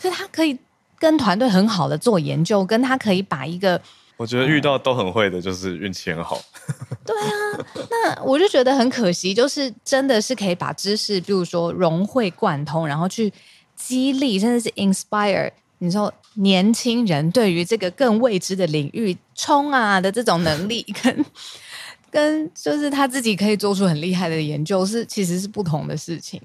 [0.00, 0.58] 所以他可以。
[0.98, 3.80] 跟团队很好的做研究，跟他可以把一个，
[4.16, 6.40] 我觉得遇到都很会的，就是运气很好。
[7.04, 13.32] 对啊，那我就觉得很可惜，就是真的是可以把知识，比如说融会贯通，然后去
[13.76, 21.24] 激励，甚至是 inspire，你说年轻人对于这个更未知的领域冲啊的这种能力，跟
[22.10, 26.40] 跟就是他自己可以做出很厉害的研究，是其实是不同的事情。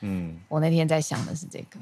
[0.00, 1.80] 嗯，我那天在想的是这个，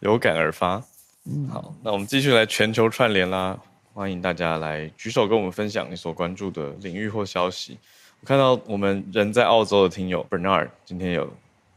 [0.00, 0.82] 有感而发。
[1.24, 3.56] 嗯，好，那我们继续来全球串联啦！
[3.94, 7.78] 欢迎大家来举手跟我们分享你所关注的领域或消息。
[8.20, 11.32] 我看到我们人在澳洲的听友 Bernard 今天有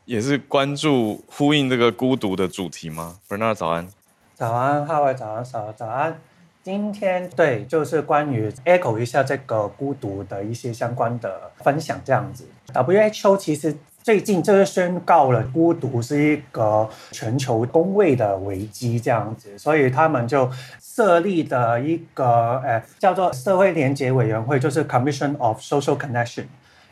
[0.06, 3.88] 也是关注呼应这个孤独的主题吗？Bernard 早安，
[4.34, 6.20] 早安，哈维，早安，早早安。
[6.64, 12.48] 今天对，就是关于 echo 一下这个孤独的一些相关的分享，这样子。
[12.74, 13.78] WHO 其实。
[14.06, 20.48] 最近就是宣告了，孤独是一个全球工位的危机，这样子，所以他们就
[20.80, 26.44] 设立的一个，呃，叫做社会连结委员会，就是 Commission of Social Connection。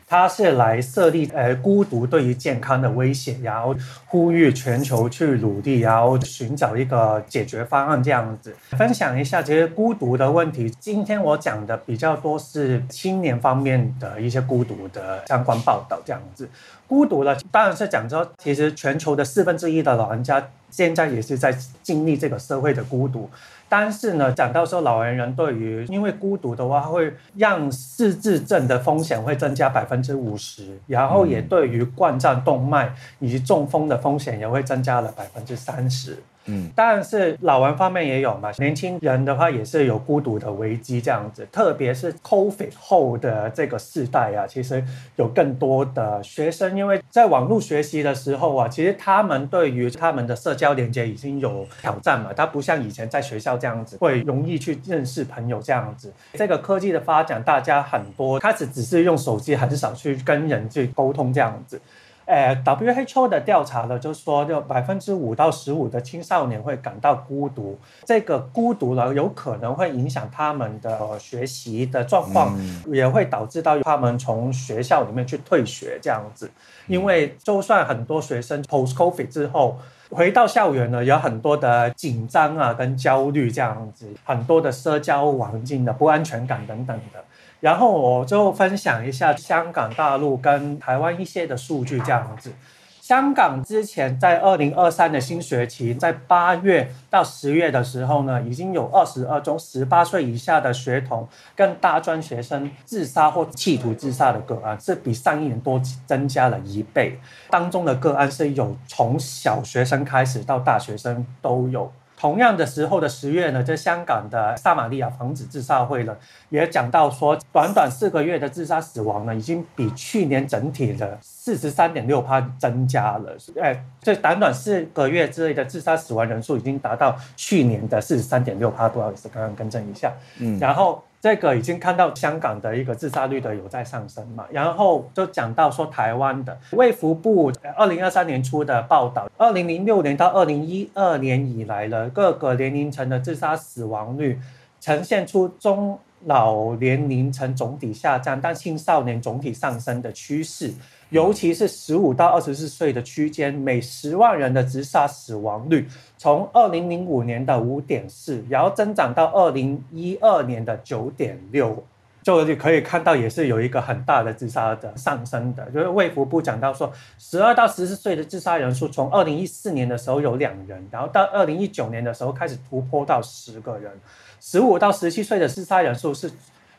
[0.06, 3.74] 它是来设立呃孤独对于健康的威胁，然后
[4.06, 8.54] 呼吁全球去努力，然后寻找一个解决方案这样子。
[8.70, 10.70] 分享一下这些孤独的问题。
[10.78, 16.48] 今天我讲的比较多是青年方面的一些孤独的相关报道这样子。
[16.86, 23.28] 孤独了，当然是讲说，其实全球的四分之一的老人家现在也是在经历这个社会的孤独。
[23.76, 36.22] 但是呢，讲到说老年人对于因为孤独的话，会让失智症的风险会增加百分之五十，然后也对于冠状动脉以及中风的风险也会增加了百分之三十。
[36.46, 44.84] 嗯，当然是老人方面也有嘛，年轻人的话也是有孤独的危机这样子，特别是 COVID 后的这个世代啊，其实
[45.16, 56.12] 有更多的学生，因为在网络学习的时候啊，其实他们对于他们的社交连接已经有挑战嘛，他不像以前在学校这样子会容易去认识朋友这样子。
[56.34, 61.80] 这个科技的发展，大家很多开始只是用手机，很少去跟人去沟通这样子。
[62.26, 67.78] 呃，WHO 的调查呢，就是说，就百分之五到十五的青少年会感到孤独。
[68.04, 76.50] 这个孤独呢，有可能会影响他们的学习的状况，也会导致到他们从学校里面去退学这样子。
[76.86, 79.78] 因为就算很多学生 post COVID 之后
[80.10, 87.22] 回到校园呢，有很多的紧张啊跟焦虑这样子，很多的社交环境的不安全感等等的。
[87.64, 92.52] 然后我就分享一下香港、大陆跟台湾一些的数据，这样子。
[93.00, 107.18] 香港之前在二零二三的新学期，在八月到十月的时候呢，已经有二十二宗十八岁以下的学童跟大专学生自杀或企图自杀的个案，是比上一年多增加了一倍。
[107.48, 111.90] 当中的个案是有从小学生开始到大学生都有。
[112.24, 116.16] 同样的时候的十月呢，在香港的撒玛利亚防止自杀会呢，
[116.48, 123.36] 也讲到说，短短四个月的自杀死亡呢，已经比去年整体的四十三点六趴增加了。
[123.60, 130.10] 哎，这短短四个月之内的自杀死亡人数已经达到去年的四十三点六趴，不好意思，刚刚更正一下。
[130.38, 131.04] 嗯，然后。
[131.24, 144.38] 这个已经看到香港的一个自杀率的有在上升嘛，然后就讲到说台湾的卫福部二零二三年初的报道，二零零六年到二零一二年以来的各个年龄层的自杀死亡率
[144.82, 150.74] 呈现出中老年龄层总体下降，但青少年总体上升的趋势。
[151.10, 155.86] 尤其是十五到二十四岁的区间，每十万人的自杀死亡率，
[156.24, 161.84] 从二零零五年的五点四，然后增长到二零一二年的九点六，
[162.22, 165.70] 就你可以看到也是有一个很大的自杀的上升的。
[165.70, 173.92] 就是卫福部讲到说，十二到十四岁的自杀人数，从二零一四年的时候有两人，然后到二零一九年的时候开始突破到十个人。
[174.40, 176.32] 十五到十七岁的自杀人数是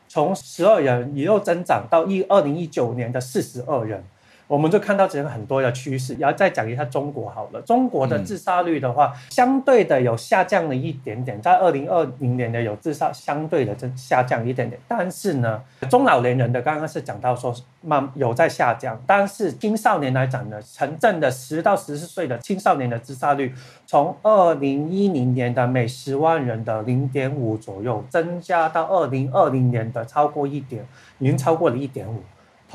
[0.08, 4.02] 从十二人，也又增长到一二零一九年的四十二人。
[4.48, 7.60] 我们就看到这个很多的趋势，然后再讲一下中国好了。
[7.62, 23.52] 中国的自杀率的话，嗯、相对的有下降了一点点，在二零二零年的有自杀相对的这下降一点点，但是呢，中老年人的刚刚是讲到说慢有在下降，但是青少年来讲呢，城镇的十到十四岁的青少年的自杀率，
[23.84, 30.86] 从二零一零年的每十万人的零点五左右，增加到二零二零年的超过一点，
[31.18, 32.22] 已经超过了一点五。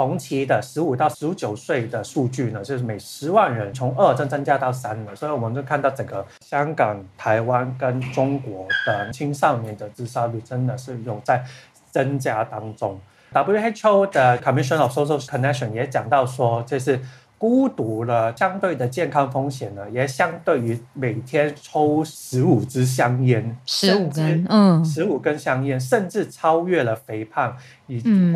[0.01, 11.43] 同期的十五到十九岁的数据呢，就是每十万人从二增增加到三了，所以我们就看到整个香港、台湾跟中国的青少年的自杀率真的是有在
[11.91, 12.99] 增加当中。
[13.31, 16.99] WHO 的 Commission of Social Connection 也讲到说，这是。
[17.41, 28.31] 孤独了，相对的健康风险呢，也相对于每天抽十五支香烟，十五根，嗯，十五根香烟，甚至超越了肥胖以及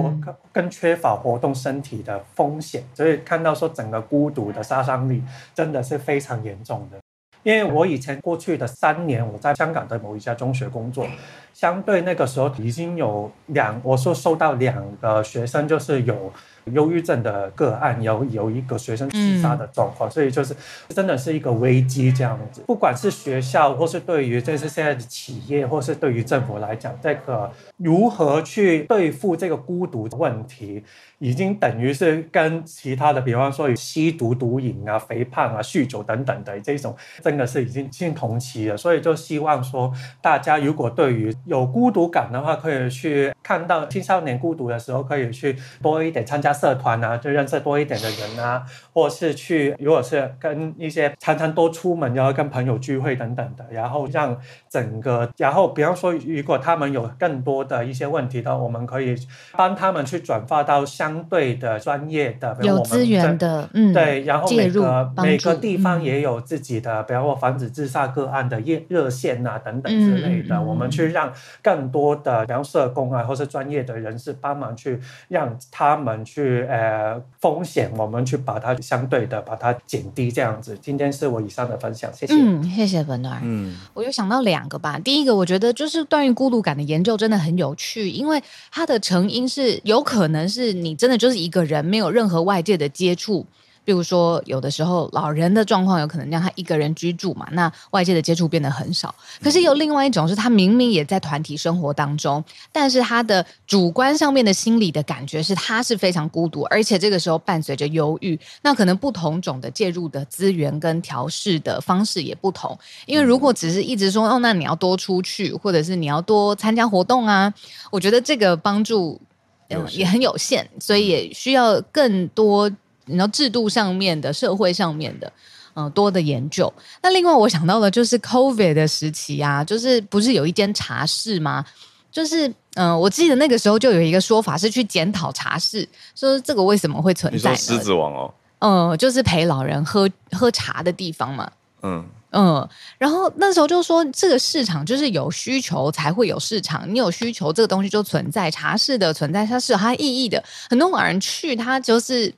[0.52, 2.84] 跟缺乏活动身体的风险。
[2.96, 5.22] 所以看到说，整个孤独的杀伤力
[5.54, 6.98] 真的是非常严重的。
[7.44, 11.08] 因为我以前过去的三年，我在香港的某一家中学工作，
[11.56, 16.32] 相对那个时候已经有两，我说收到两个学生就是有。
[16.74, 20.56] 忧郁症的个案有有一个学生自杀的状况，嗯、所以就是
[20.90, 22.64] 真的是一个危机这样子。
[22.66, 30.84] 不管是学校，或是对于这是现在的企业，或是对于政府来讲，这个如何去对付这个孤独的问题，
[31.20, 38.76] 已经等于是跟其他的，比方说吸毒、毒瘾啊、肥胖啊、酗酒等等的这种，真的是已经进同期了。
[38.76, 46.56] 所以就希望说，大家如果对于有孤独感的话，可以去看到青少年孤独的时候，可以去多一点参加。
[46.56, 54.36] 社团啊，就认识多一点的人啊，或是去，如果是跟一些常常多出门，然后跟朋友聚会等等的，然后让
[54.70, 59.16] 整个，然后比方说，如果他们有更多的一些问题的，我们可以
[59.52, 71.34] 帮他们去转发到相对的专业的有资源的，嗯，对，然后每个每个地方也有自己的，比方说防止自杀个案的热热线啊等等之类的，嗯、我们去让
[71.64, 76.64] 更多的，比方社工啊，或是专业的人士帮忙去让他们去。
[76.76, 80.78] 呃，风险我们去把它相对的把它减低，这样子。
[80.82, 82.34] 今天是我以上的分享，谢谢。
[82.34, 83.40] 嗯，谢谢 Bernard。
[83.44, 85.00] 嗯，我就想到两个吧。
[85.00, 93.46] 第一个，我觉得就是关于孤独感的研究真的很有趣，因为它的成因是有可能是你真的就是一个人，没有任何外界的接触。
[93.86, 99.14] 比如说，有的时候老人的状况有可能让他一个人居住嘛，那外界的接触变得很少。
[99.42, 108.38] 可是有另外一种是他明明也在团体生活当中，但是他的主观上面的心理的感觉是他是非常孤独，而且这个时候伴随着忧郁。
[108.64, 112.76] 那可能不同种的介入的资源跟调试的方式也不同。
[113.06, 117.54] 因为如果只是一直说哦，那你要多出去，或者是你要多参加活动啊，
[117.92, 119.22] 我觉得这个帮助
[119.70, 122.72] 嗯也很有限，所以也需要更多。
[123.06, 125.32] 你知道制度上面的、社会上面的，
[125.76, 126.72] 嗯、呃，多的研究。
[127.04, 131.64] 那另外我想到的就是 COVID 的时期啊，就是不是有一间茶室吗？
[132.12, 137.54] 就是嗯、呃，我记得那个时候就有一个说法是去检讨茶室，说这个为什么会存在？
[137.54, 141.52] 狮子王哦，嗯、呃，就是陪老人喝喝茶的地方嘛。
[141.84, 148.50] 嗯嗯，然后那时候就说这个市场就是有需求才会有市场，你有需求这个东西就存在。
[148.50, 152.34] 茶室的存在它是有它意义的，很多老人去他就是。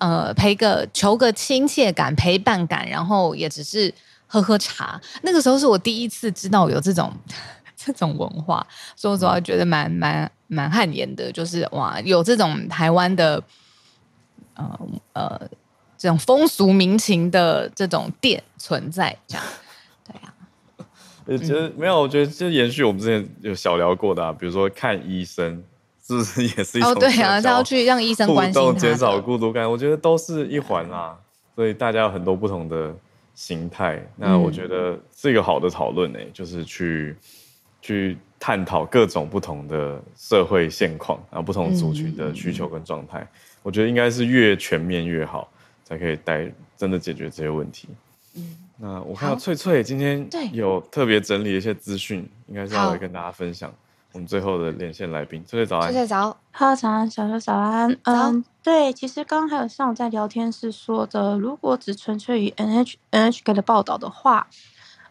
[0.00, 3.92] 呃，陪个求个亲切感、陪伴感，然后也只是
[4.26, 5.00] 喝喝茶。
[5.22, 7.12] 那个时候是我第一次知道有这种
[7.76, 13.42] 这种文化，所以我主要觉得蛮蛮蛮汗颜的，就是哇，有这种台湾的
[14.54, 14.80] 呃
[15.14, 15.40] 呃
[15.96, 19.44] 这种风俗民情的这种店存在，这样
[20.06, 20.32] 对呀、
[20.76, 20.86] 啊。
[21.26, 25.64] 我 觉得没有，我觉得就延续我们之前有小聊过的、啊，比如说看医生。
[26.08, 26.94] 是不是也是一种哦？
[26.94, 29.70] 对啊，他要去让医生关心他，减少孤独感。
[29.70, 31.14] 我觉得都是一环啦，
[31.54, 32.94] 所以大家有很多不同的
[33.34, 34.02] 形态。
[34.16, 37.14] 那我觉得是一个好的讨论诶，就是去
[37.82, 43.28] 去探讨各种不同的社会现况，然后不同族群的需求跟状态。
[43.62, 45.46] 我觉得应该是越全面越好，
[45.84, 47.86] 才可以带真的解决这些问题。
[48.34, 53.70] 嗯，那我看到翠翠今天有特别整理一些资讯，应该是要来跟大家分享。
[54.12, 64.48] 我们最后的连线来宾，翠翠早安，翠翠早，哈早安，小刘早安，嗯，对，其实刚刚还有上午在聊天是说的，如果只纯粹于 N H N H K 的报道的话，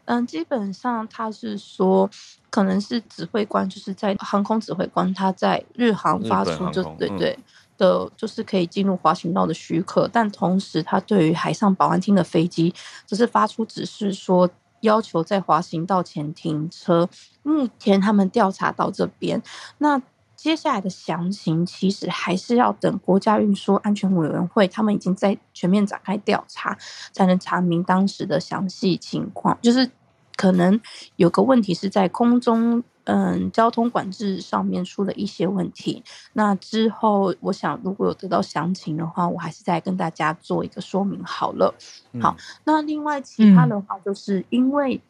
[0.06, 2.10] 嗯，基本上他是说，
[2.50, 7.38] 可能是指挥官就是在航空指挥官他在日航发出就对对
[7.78, 12.74] 的，就是可以进入滑行道的许可，但同时他对于海上保安厅的飞机
[13.06, 14.50] 只是发出指示说。
[14.82, 17.10] 要求在滑行道前停车。
[17.44, 19.42] 目前他们调查到这边，
[19.80, 20.02] 那
[20.36, 26.78] 接下来的详情其实还是要等国家运输安全委员会他们已经在全面展开调查，
[27.12, 29.58] 才能查明当时的详细情况。
[29.62, 29.90] 就是
[30.36, 30.80] 可能
[31.16, 36.04] 有个问题是在空中，嗯，交通管制上面出了一些问题。
[36.34, 41.74] 那之后，我想如果有得到详情的话，我还是再跟大家做一个说明好了。
[42.14, 45.02] 嗯、好，那另外其他的话，就是因为。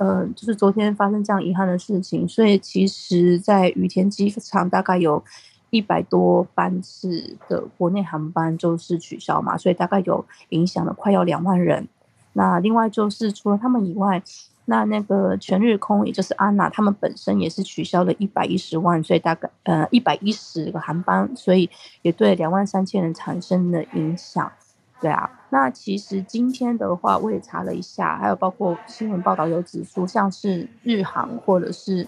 [0.00, 5.24] 呃，就是昨天发生这样遗憾的事情，所以其实，在羽田机场大概有
[5.70, 11.88] 一百多班次的国内航班就是取消嘛，所以大概有影响了快要两万人。
[12.34, 14.22] 那另外就是除了他们以外，
[14.70, 21.70] 那那个全日空也就是安娜他们本身也是取消了一百一十万，所以大概呃一百一十个航班，所以
[22.02, 24.52] 也对两万三千人产生了影响。
[25.00, 32.06] 对啊，那其实今天的话，我也查了一下，还有包括新闻报道有指出，像是日航或者是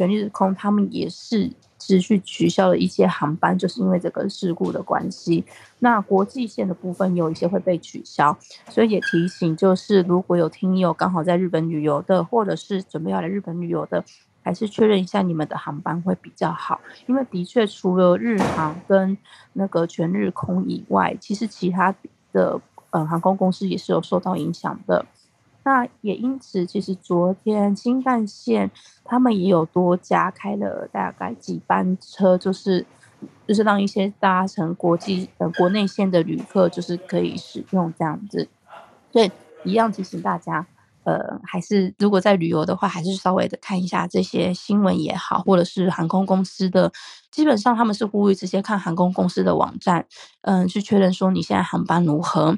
[0.00, 5.44] 全日空，他们也是持续取消了一些航班，就是因为这个事故的关系。
[5.80, 8.34] 那国际线的部分有一些会被取消，
[8.70, 14.02] 所以也提醒，就是如果有听友刚好在日本旅游的，或者是准备要来日本旅游的，
[14.42, 19.18] 还是确认一下你们的航班会比较好，因为的确除了日航跟
[19.52, 21.94] 那个全日空以外，其实其他。
[22.32, 25.04] 的呃航空公司也是有受到影响的，
[25.62, 28.70] 那也因此，其实昨天新干线
[29.04, 32.86] 他们也有多加开了大概几班车，就是
[33.46, 38.48] 就是让一些搭乘国际呃国内线的旅客就是可以使用这样子，
[39.12, 39.30] 所以
[39.64, 40.66] 一样提醒大家。
[41.02, 46.92] 呃，还是如果在旅游的话，还是稍微的看一下这些新闻也好，或者是航空公司的，
[47.30, 50.04] 基本上他们是呼吁直接看航空公司的网站，
[50.42, 52.56] 嗯、去确认说你现在航班如何。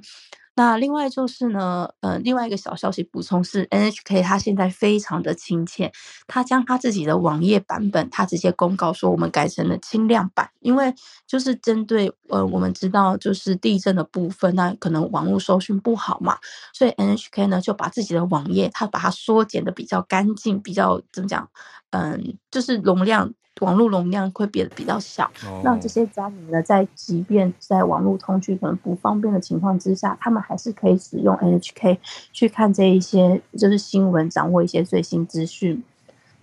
[0.55, 5.91] 那另外就是呢，呃，另外一个小消息补充是，NHK 它现在非常的亲切，
[6.27, 10.95] 它将它自己的网页版本，它直接公告说我们改成了轻量版，因为
[11.27, 16.37] 就是针对呃，我们知道就是地震的部分，那可能网络收讯不好嘛，
[16.75, 21.49] 所以 NHK 呢就把自己的网页，它把它缩减的比较干净，比较怎么讲，
[21.91, 23.33] 嗯，就是容量。
[23.63, 25.31] 网络容量会变得比较小，
[25.65, 31.99] 让这些家庭呢，在即便在网络通讯可能不方便的情况之下，他们还是可以使用 NHK
[32.33, 35.83] 去看这一些就是新闻，掌握一些最新资讯。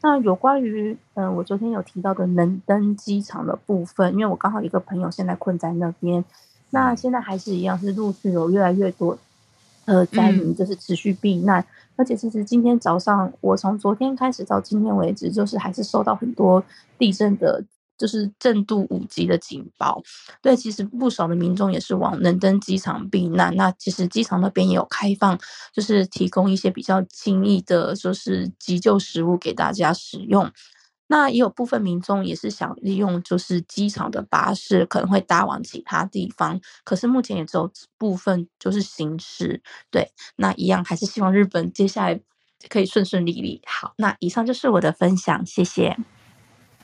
[0.01, 6.24] 那有关于嗯、呃，我昨天有提到的能登机场的部分，因为我刚好一个朋友现在困在那边，
[6.70, 9.17] 那现在还是一样是陆续有越来越多。
[9.86, 11.65] 呃，灾民就是持续避难，嗯，
[11.99, 16.63] 而且其实今天早上，我从昨天开始到今天为止，就是还是收到很多
[16.97, 17.61] 地震的，
[17.97, 20.01] 就是震度五级的警报。
[20.41, 23.53] 对，其实不少的民众也是往能登机场避难。
[23.57, 25.37] 那其实机场那边也有开放，
[25.73, 30.49] 就是提供一些比较轻易的，就是急救食物给大家使用。
[31.12, 39.60] 那也有部分民众也是想利用，就是机场的巴士可能会搭往其他地方，可是目前也只有部分就是行驶。
[39.89, 42.20] 对，那一样还是希望日本接下来
[42.70, 43.60] 可以顺顺利利。
[43.66, 45.97] 好，那以上就是我的分享，谢谢。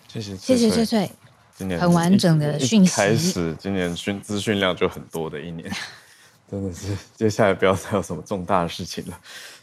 [0.07, 1.11] 谢谢谢谢翠翠，
[1.55, 2.95] 今年很完整的讯息。
[2.95, 5.71] 开始今年讯资讯量就很多的一年，
[6.49, 9.19] 真的是接下来不要再有什么重大的事情了，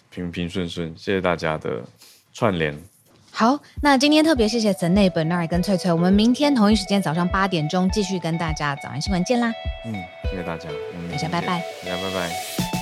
[0.09, 0.97] 平平顺顺。
[0.97, 1.83] 谢谢大家的
[2.33, 2.81] 串联。
[3.35, 9.51] 好，那今天特别谢谢 Zanette、Bernard 跟翠翠，我们明天同一时间早上八点钟继续跟大家早安新闻见啦。
[9.87, 9.95] 嗯，
[10.31, 12.82] 谢谢大家，嗯，大家拜拜，大家拜拜。